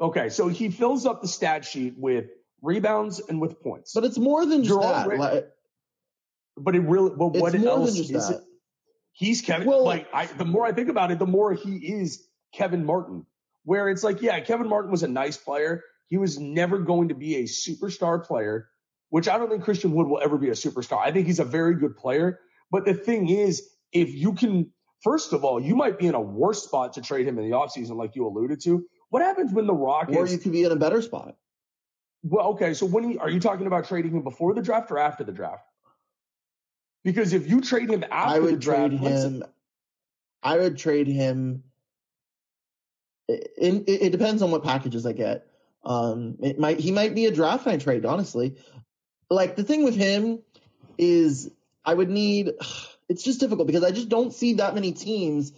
[0.00, 2.26] Okay, so he fills up the stat sheet with
[2.62, 3.92] rebounds and with points.
[3.94, 5.08] But it's more than just that.
[5.18, 5.48] like,
[6.60, 8.36] but it really, but what else is that.
[8.36, 8.40] it?
[9.12, 9.66] He's Kevin.
[9.66, 13.26] Well, like I, the more I think about it, the more he is Kevin Martin.
[13.64, 15.82] Where it's like, yeah, Kevin Martin was a nice player.
[16.06, 18.70] He was never going to be a superstar player,
[19.10, 20.98] which I don't think Christian Wood will ever be a superstar.
[20.98, 22.40] I think he's a very good player.
[22.70, 24.70] But the thing is, if you can,
[25.02, 27.54] first of all, you might be in a worse spot to trade him in the
[27.54, 28.86] offseason, like you alluded to.
[29.10, 30.16] What happens when the Rockets?
[30.16, 31.36] Or you could be in a better spot.
[32.22, 32.72] Well, okay.
[32.72, 35.32] So when he, are you talking about trading him before the draft or after the
[35.32, 35.64] draft?
[37.04, 39.44] Because if you trade him after I would the draft, trade him.
[40.42, 41.64] I would trade him.
[43.28, 45.46] It, it, it, depends on what packages I get.
[45.84, 48.04] Um, it might he might be a draft night trade.
[48.04, 48.56] Honestly,
[49.30, 50.40] like the thing with him
[50.96, 51.50] is
[51.84, 52.52] I would need.
[53.10, 55.54] It's just difficult because I just don't see that many teams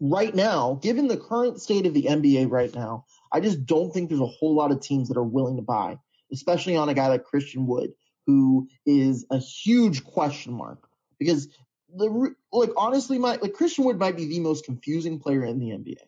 [0.00, 4.08] right now, given the current state of the NBA right now, I just don't think
[4.08, 5.98] there's a whole lot of teams that are willing to buy,
[6.32, 7.92] especially on a guy like Christian Wood,
[8.26, 10.88] who is a huge question mark.
[11.18, 11.48] Because
[11.94, 15.70] the like honestly, my like Christian Wood might be the most confusing player in the
[15.70, 15.98] NBA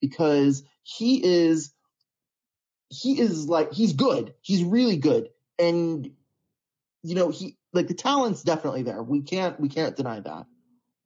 [0.00, 1.72] because he is
[2.88, 6.10] he is like he's good, he's really good, and
[7.02, 9.02] you know he like the talent's definitely there.
[9.02, 10.46] We can't we can't deny that,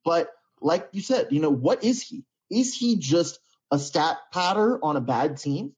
[0.04, 0.28] but
[0.60, 2.24] like you said, you know, what is he?
[2.50, 3.38] Is he just
[3.70, 5.72] a stat patter on a bad team?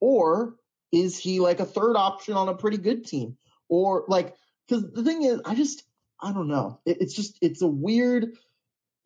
[0.00, 0.56] Or
[0.90, 3.36] is he like a third option on a pretty good team?
[3.72, 4.34] Or like,
[4.68, 5.82] because the thing is, I just,
[6.20, 6.78] I don't know.
[6.84, 8.36] It, it's just it's a weird.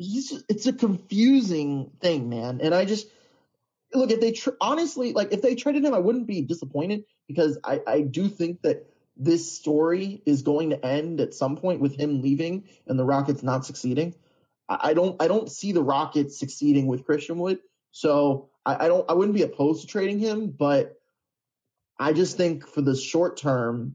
[0.01, 2.59] Just, it's a confusing thing, man.
[2.61, 3.07] And I just
[3.95, 7.61] look if they tr- honestly like if they traded him, I wouldn't be disappointed because
[7.63, 11.95] I I do think that this story is going to end at some point with
[11.95, 14.17] him leaving and the Rockets not succeeding.
[14.69, 17.61] I, I don't I don't see the Rockets succeeding with Christian Wood.
[17.93, 20.97] So I, I don't I wouldn't be opposed to trading him, but
[22.01, 23.95] I just think for the short term,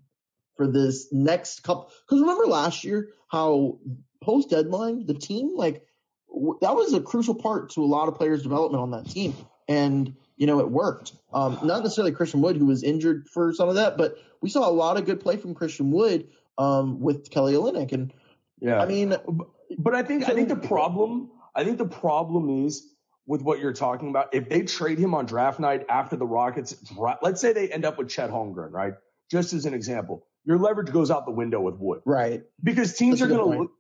[0.56, 3.80] for this next couple, because remember last year how
[4.22, 5.84] post deadline the team like
[6.30, 9.36] w- that was a crucial part to a lot of players' development on that team,
[9.68, 11.14] and you know it worked.
[11.34, 14.68] Um, not necessarily Christian Wood who was injured for some of that, but we saw
[14.68, 18.14] a lot of good play from Christian Wood um, with Kelly Olynyk, and
[18.60, 18.82] Yeah.
[18.82, 19.16] I mean,
[19.78, 22.88] But I think I think the problem I think the problem is
[23.26, 24.34] with what you're talking about.
[24.34, 26.76] If they trade him on draft night after the Rockets,
[27.22, 28.94] let's say they end up with Chet Holmgren, right?
[29.30, 32.44] Just as an example, your leverage goes out the window with Wood, right?
[32.64, 33.72] Because teams That's are going to look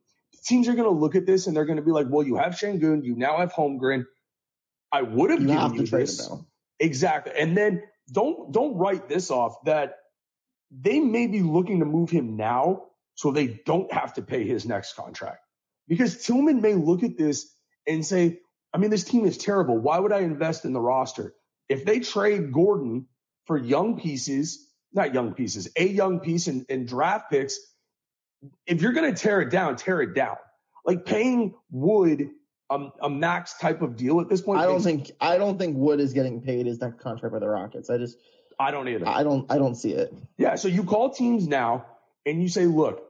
[0.43, 2.38] teams are going to look at this and they're going to be like, well, you
[2.38, 4.05] have Sengun, you now have Holmgren.
[4.91, 6.30] I would have You given have you trade this.
[6.80, 7.34] Exactly.
[7.38, 9.95] And then don't don't write this off that
[10.72, 12.84] they may be looking to move him now
[13.16, 15.39] so they don't have to pay his next contract.
[15.88, 17.53] Because Tillman may look at this
[17.86, 18.39] and say,
[18.74, 19.78] I mean, this team is terrible.
[19.78, 21.34] Why would I invest in the roster?
[21.68, 23.07] If they trade Gordon
[23.45, 27.60] for young pieces, not young pieces, a young piece and, and draft picks,
[28.66, 30.38] if you're going to tear it down, tear it down.
[30.86, 32.30] Like paying Wood
[32.70, 34.62] um, a max type of deal at this point.
[34.62, 37.48] I don't think I don't think Wood is getting paid his next contract by the
[37.48, 37.89] Rockets.
[37.89, 38.18] I just
[38.60, 39.08] I don't either.
[39.08, 40.14] I don't I don't see it.
[40.38, 41.86] Yeah, so you call teams now
[42.26, 43.04] and you say, look,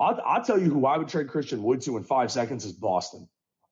[0.00, 2.72] I'll, I'll tell you who I would trade Christian Wood to in five seconds is
[2.72, 3.28] Boston.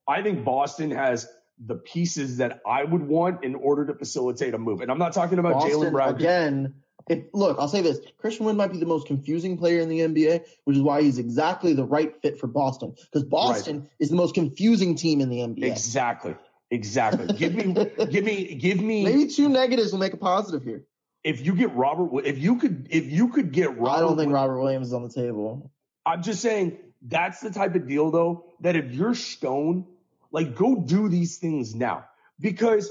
[0.08, 1.28] I think Boston has
[1.58, 4.80] the pieces that I would want in order to facilitate a move.
[4.80, 6.14] And I'm not talking about Jaylen Brown.
[6.14, 6.74] again.
[7.08, 10.00] If look, I'll say this: Christian Wood might be the most confusing player in the
[10.00, 12.94] NBA, which is why he's exactly the right fit for Boston.
[12.96, 15.64] Because Boston is the most confusing team in the NBA.
[15.64, 16.34] Exactly.
[16.70, 17.26] Exactly.
[17.36, 17.72] give me,
[18.10, 19.04] give me, give me.
[19.04, 20.84] Maybe two negatives will make a positive here.
[21.22, 24.32] If you get Robert, if you could, if you could get Robert, I don't think
[24.32, 25.70] Robert Williams is on the table.
[26.04, 29.86] I'm just saying that's the type of deal though that if you're Stone,
[30.32, 32.04] like go do these things now
[32.38, 32.90] because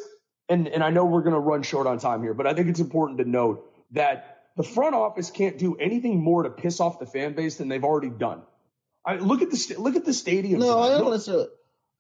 [0.49, 2.80] and and I know we're gonna run short on time here, but I think it's
[2.80, 7.06] important to note that the front office can't do anything more to piss off the
[7.06, 8.42] fan base than they've already done.
[9.06, 10.60] I look at the look at the stadium.
[10.60, 11.50] No, I don't necessarily.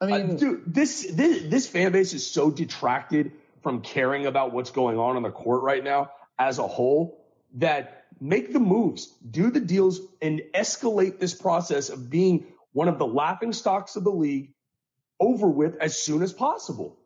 [0.01, 3.31] I mean, dude, this this this fan base is so detracted
[3.61, 7.23] from caring about what's going on on the court right now as a whole
[7.55, 12.97] that make the moves, do the deals, and escalate this process of being one of
[12.97, 14.53] the laughing stocks of the league
[15.19, 16.97] over with as soon as possible.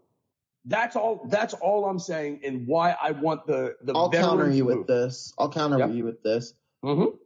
[0.65, 1.25] That's all.
[1.29, 4.79] That's all I'm saying, and why I want the the I'll counter you move.
[4.79, 5.33] with this.
[5.37, 5.91] I'll counter Yep.
[5.91, 6.53] you with this.
[6.83, 7.17] Mhm.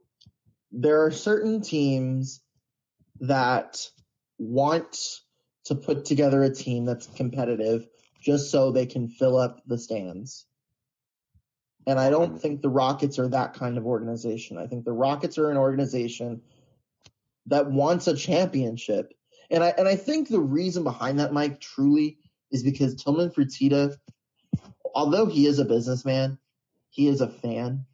[0.72, 2.42] There are certain teams
[3.20, 3.88] that
[4.38, 5.20] want
[5.66, 7.88] to put together a team that's competitive
[8.22, 10.46] just so they can fill up the stands.
[11.86, 14.58] And I don't think the Rockets are that kind of organization.
[14.58, 16.42] I think the Rockets are an organization
[17.48, 19.14] that wants a championship.
[19.52, 22.18] And I and I think the reason behind that, Mike, truly
[22.54, 23.98] is because Tillman Fertitta,
[24.96, 26.38] although he is a businessman,
[26.92, 27.86] he is a fan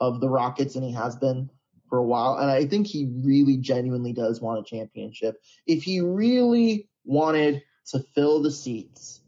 [0.00, 1.50] of the Rockets and he has been
[1.88, 2.38] for a while.
[2.38, 5.40] And I think he really genuinely does want a championship.
[5.66, 9.20] If he really wanted to fill the seats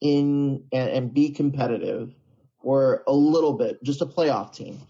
[0.00, 2.14] in and, and be competitive
[2.60, 4.80] or a little bit, just a playoff team,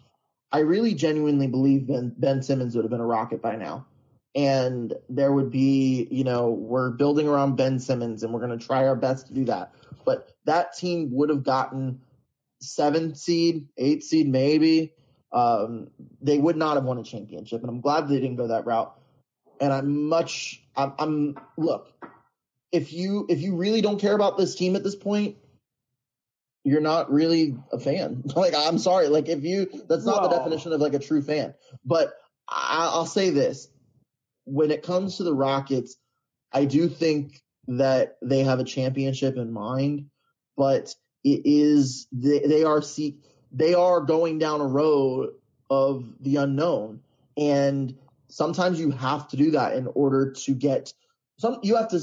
[0.53, 3.87] I really genuinely believe Ben, ben Simmons would have been a Rocket by now.
[4.35, 8.65] And there would be, you know, we're building around Ben Simmons and we're going to
[8.65, 9.75] try our best to do that.
[10.05, 12.01] But that team would have gotten
[12.61, 14.93] seven seed, eight seed, maybe.
[15.33, 15.89] Um,
[16.21, 17.61] they would not have won a championship.
[17.61, 18.97] And I'm glad they didn't go that route.
[19.61, 21.93] And I'm much, I'm, I'm, look,
[22.73, 25.37] if you, if you really don't care about this team at this point,
[26.65, 28.23] you're not really a fan.
[28.37, 29.09] like, I'm sorry.
[29.09, 31.55] Like, if you, that's not the definition of like a true fan.
[31.85, 32.13] But
[32.49, 33.69] I, I'll say this
[34.51, 35.97] when it comes to the Rockets,
[36.53, 40.07] I do think that they have a championship in mind,
[40.57, 43.19] but it is they, they are see
[43.53, 45.31] they are going down a road
[45.69, 47.01] of the unknown,
[47.37, 47.97] and
[48.29, 50.93] sometimes you have to do that in order to get
[51.39, 51.61] some.
[51.63, 52.01] You have to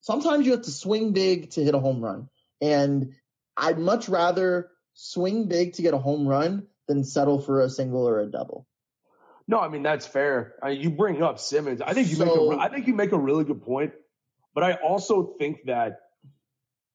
[0.00, 2.30] sometimes you have to swing big to hit a home run,
[2.62, 3.12] and
[3.56, 8.08] I'd much rather swing big to get a home run than settle for a single
[8.08, 8.66] or a double.
[9.48, 10.54] No, I mean that's fair.
[10.62, 11.80] I you bring up Simmons.
[11.80, 13.92] I think you make a, I think you make a really good point.
[14.54, 16.00] But I also think that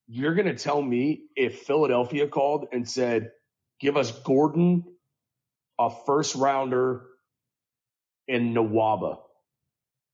[0.07, 3.31] you're going to tell me if Philadelphia called and said,
[3.79, 4.83] "Give us Gordon,
[5.79, 7.05] a first rounder,
[8.27, 9.19] and Nwaba."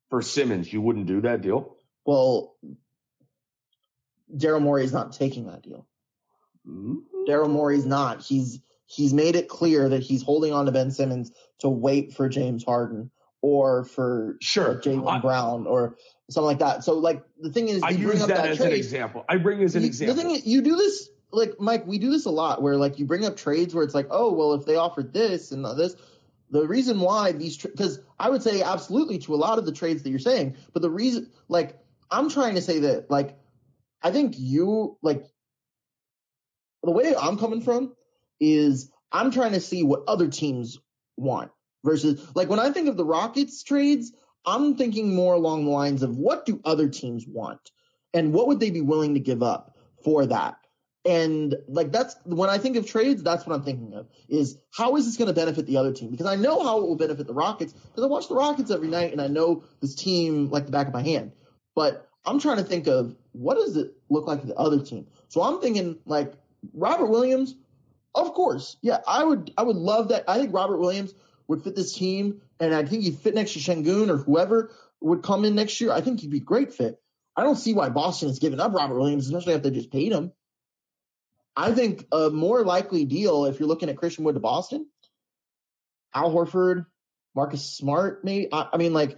[0.10, 1.76] for Simmons, you wouldn't do that deal?
[2.06, 2.56] Well,
[4.34, 5.88] Daryl Morey is not taking that deal.
[6.68, 6.96] Mm-hmm.
[7.28, 8.22] Daryl Morey's not.
[8.22, 12.28] He's he's made it clear that he's holding on to Ben Simmons to wait for
[12.30, 13.12] James Harden
[13.42, 15.96] or for sure Jaylen Brown or
[16.30, 16.84] something like that.
[16.84, 18.78] So like the thing is, I you bring use up that, that as trade, an
[18.78, 19.26] example.
[19.30, 20.16] I bring as an you, example.
[20.16, 21.86] The thing is, you do this like Mike.
[21.86, 24.34] We do this a lot where like you bring up trades where it's like, oh
[24.34, 25.96] well, if they offered this and this,
[26.50, 30.04] the reason why these because I would say absolutely to a lot of the trades
[30.04, 31.78] that you're saying, but the reason like
[32.10, 33.38] I'm trying to say that like
[34.02, 35.26] I think you like
[36.84, 37.94] the way I'm coming from
[38.40, 40.80] is I'm trying to see what other teams
[41.16, 41.52] want
[41.84, 44.12] versus like when I think of the Rockets trades,
[44.46, 47.72] I'm thinking more along the lines of what do other teams want
[48.14, 50.58] and what would they be willing to give up for that.
[51.06, 54.98] And like that's when I think of trades, that's what I'm thinking of is how
[54.98, 56.12] is this going to benefit the other team?
[56.12, 58.90] Because I know how it will benefit the Rockets because I watch the Rockets every
[58.90, 61.32] night and I know this team like the back of my hand.
[61.76, 65.08] But I'm trying to think of what does it look like to the other team.
[65.30, 66.34] So I'm thinking like
[66.74, 67.56] Robert Williams,
[68.18, 70.26] of course, yeah, I would I would love that.
[70.28, 71.14] I think Robert Williams
[71.48, 75.24] would fit this team, and I think he'd fit next to Sengun or whoever would
[75.24, 75.92] come in next year.
[75.92, 77.00] I think he'd be a great fit.
[77.36, 80.12] I don't see why Boston is giving up Robert Williams, especially if they just paid
[80.12, 80.32] him.
[81.56, 84.88] I think a more likely deal, if you're looking at Christian Wood to Boston,
[86.14, 86.86] Al Horford,
[87.36, 88.48] Marcus Smart, maybe.
[88.52, 89.18] I, I mean, like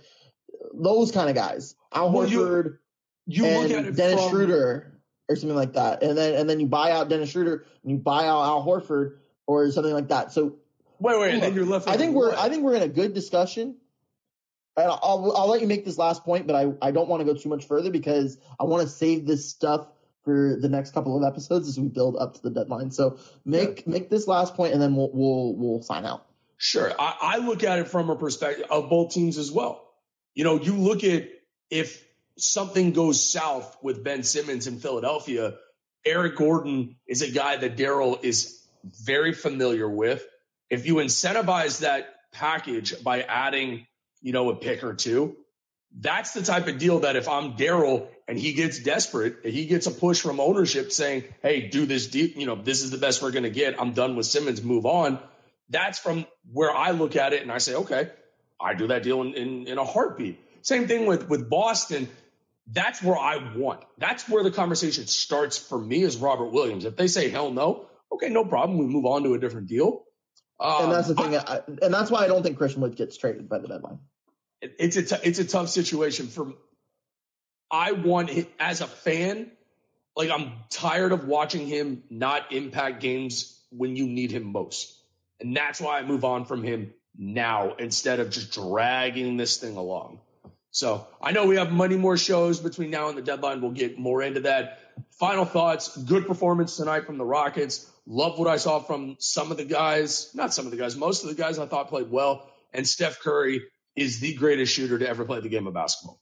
[0.73, 1.75] those kind of guys.
[1.93, 2.77] Al Well, you- Horford
[3.25, 4.88] you and look at it Dennis from- Schroeder
[5.29, 7.97] or something like that, and then and then you buy out Dennis Schroeder and you
[7.97, 9.17] buy out Al Horford
[9.47, 10.33] or something like that.
[10.33, 10.57] So
[10.99, 11.87] Wait, wait, then you're left.
[11.87, 12.37] I think we're what?
[12.37, 13.75] I think we're in a good discussion.
[14.75, 17.25] And I'll I'll let you make this last point, but I, I don't want to
[17.25, 19.87] go too much further because I want to save this stuff
[20.23, 22.91] for the next couple of episodes as we build up to the deadline.
[22.91, 26.25] So make make this last point and then we'll we'll we'll sign out.
[26.57, 26.91] Sure.
[26.99, 29.85] I, I look at it from a perspective of both teams as well.
[30.33, 31.29] You know, you look at
[31.69, 32.05] if
[32.41, 35.55] something goes south with Ben Simmons in Philadelphia,
[36.05, 38.63] Eric Gordon is a guy that Daryl is
[39.03, 40.25] very familiar with.
[40.69, 43.85] If you incentivize that package by adding,
[44.21, 45.35] you know, a pick or two,
[45.97, 49.87] that's the type of deal that if I'm Daryl and he gets desperate, he gets
[49.87, 52.27] a push from ownership saying, "Hey, do this deal.
[52.27, 53.79] You know, this is the best we're going to get.
[53.81, 54.61] I'm done with Simmons.
[54.61, 55.19] Move on."
[55.69, 58.09] That's from where I look at it and I say, "Okay,
[58.61, 62.07] I do that deal in, in, in a heartbeat." Same thing with with Boston.
[62.71, 63.83] That's where I want.
[63.97, 66.85] That's where the conversation starts for me as Robert Williams.
[66.85, 68.77] If they say hell no, okay, no problem.
[68.77, 70.03] We move on to a different deal.
[70.59, 73.17] Um, and that's the thing, I, and that's why I don't think Christian Wood gets
[73.17, 73.99] traded by the deadline.
[74.61, 76.53] it- it's a t- it's a tough situation for.
[77.71, 79.51] I want it as a fan.
[80.15, 84.93] Like I'm tired of watching him not impact games when you need him most,
[85.39, 89.77] and that's why I move on from him now instead of just dragging this thing
[89.77, 90.19] along.
[90.71, 93.61] So I know we have many more shows between now and the deadline.
[93.61, 94.79] We'll get more into that.
[95.11, 95.97] Final thoughts.
[95.97, 97.89] Good performance tonight from the Rockets.
[98.05, 100.31] Love what I saw from some of the guys.
[100.35, 100.95] Not some of the guys.
[100.95, 102.49] Most of the guys I thought played well.
[102.73, 103.63] And Steph Curry
[103.95, 106.21] is the greatest shooter to ever play the game of basketball.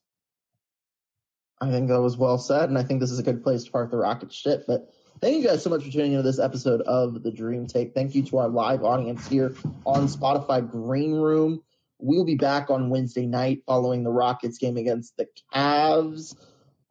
[1.60, 3.72] I think that was well said, and I think this is a good place to
[3.72, 4.66] park the rocket ship.
[4.68, 7.94] But thank you guys so much for tuning into this episode of the Dream Take.
[7.94, 11.64] Thank you to our live audience here on Spotify Green Room.
[12.00, 16.36] We'll be back on Wednesday night following the Rockets game against the Cavs.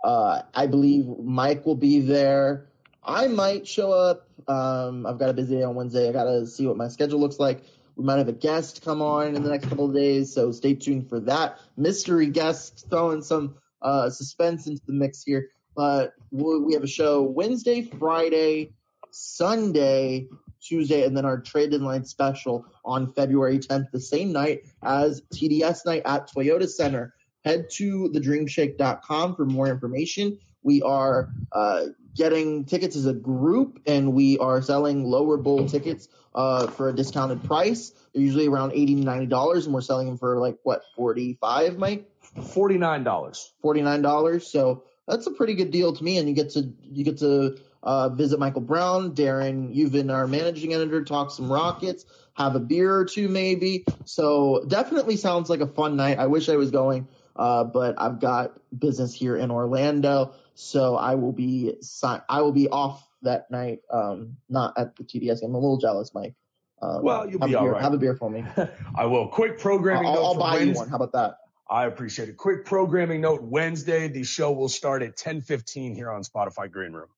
[0.02, 2.68] Uh, I believe Mike will be there.
[3.02, 4.28] I might show up.
[4.48, 6.08] Um, I've got a busy day on Wednesday.
[6.08, 7.62] I got to see what my schedule looks like.
[7.96, 10.74] We might have a guest come on in the next couple of days, so stay
[10.74, 11.58] tuned for that.
[11.76, 15.48] Mystery guest throwing some uh, suspense into the mix here.
[15.74, 18.72] But we we have a show Wednesday, Friday,
[19.10, 20.28] Sunday,
[20.66, 25.22] Tuesday, and then our trade in line special on February 10th, the same night as
[25.34, 27.14] TDS night at Toyota Center.
[27.44, 30.38] Head to thedreamshake.com for more information.
[30.62, 31.86] We are uh,
[32.16, 36.92] getting tickets as a group, and we are selling lower bowl tickets uh, for a
[36.92, 37.92] discounted price.
[38.12, 41.38] They're usually around 80 to ninety dollars, and we're selling them for like what forty
[41.40, 42.10] five, Mike?
[42.52, 43.52] Forty nine dollars.
[43.62, 44.50] Forty nine dollars.
[44.50, 47.58] So that's a pretty good deal to me, and you get to you get to
[47.86, 49.72] uh, visit Michael Brown, Darren.
[49.72, 51.04] You've been our managing editor.
[51.04, 52.04] Talk some Rockets.
[52.34, 53.84] Have a beer or two, maybe.
[54.04, 56.18] So definitely sounds like a fun night.
[56.18, 57.06] I wish I was going,
[57.36, 62.52] uh, but I've got business here in Orlando, so I will be si- I will
[62.52, 63.78] be off that night.
[63.90, 65.50] Um, not at the TDS game.
[65.50, 66.34] I'm a little jealous, Mike.
[66.82, 67.82] Um, Well, you'll have be a all beer, right.
[67.82, 68.44] Have a beer for me.
[68.96, 69.28] I will.
[69.28, 70.78] Quick programming I'll, note I'll buy you Wednesday.
[70.80, 70.88] one.
[70.88, 71.38] How about that?
[71.70, 72.36] I appreciate it.
[72.36, 77.08] Quick programming note Wednesday, the show will start at 10:15 here on Spotify Green Room.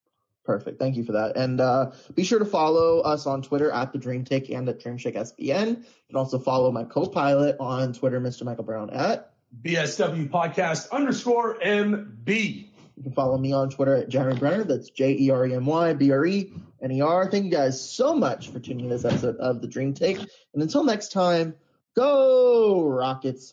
[0.49, 0.79] Perfect.
[0.79, 1.37] Thank you for that.
[1.37, 4.81] And uh, be sure to follow us on Twitter at the Dream Take and at
[4.81, 5.69] DreamShake SBN.
[5.69, 8.45] You can also follow my co-pilot on Twitter, Mr.
[8.45, 9.35] Michael Brown at.
[9.63, 12.27] BSW podcast underscore MB.
[12.97, 14.67] You can follow me on Twitter at Jeremy Brener.
[14.67, 17.31] That's J E R E M Y B R E N E R.
[17.31, 20.17] Thank you guys so much for tuning in this episode of The Dream Take.
[20.55, 21.57] And until next time,
[21.95, 23.53] go Rockets.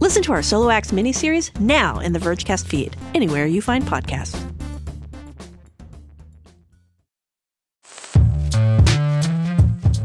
[0.00, 4.34] Listen to our Solo Acts miniseries now in the Vergecast feed, anywhere you find podcasts.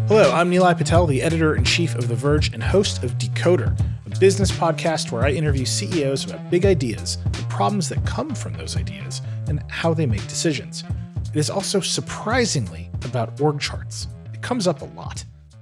[0.10, 3.80] Hello, I'm Nilay Patel, the editor in chief of The Verge and host of Decoder,
[4.06, 8.52] a business podcast where I interview CEOs about big ideas, the problems that come from
[8.52, 10.84] those ideas, and how they make decisions.
[11.34, 14.08] It is also surprisingly about org charts.
[14.34, 15.24] It comes up a lot.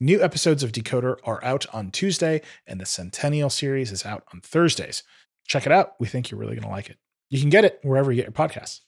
[0.00, 4.40] New episodes of Decoder are out on Tuesday, and the Centennial series is out on
[4.40, 5.02] Thursdays.
[5.46, 5.92] Check it out.
[6.00, 6.98] We think you're really going to like it.
[7.30, 8.80] You can get it wherever you get your podcasts.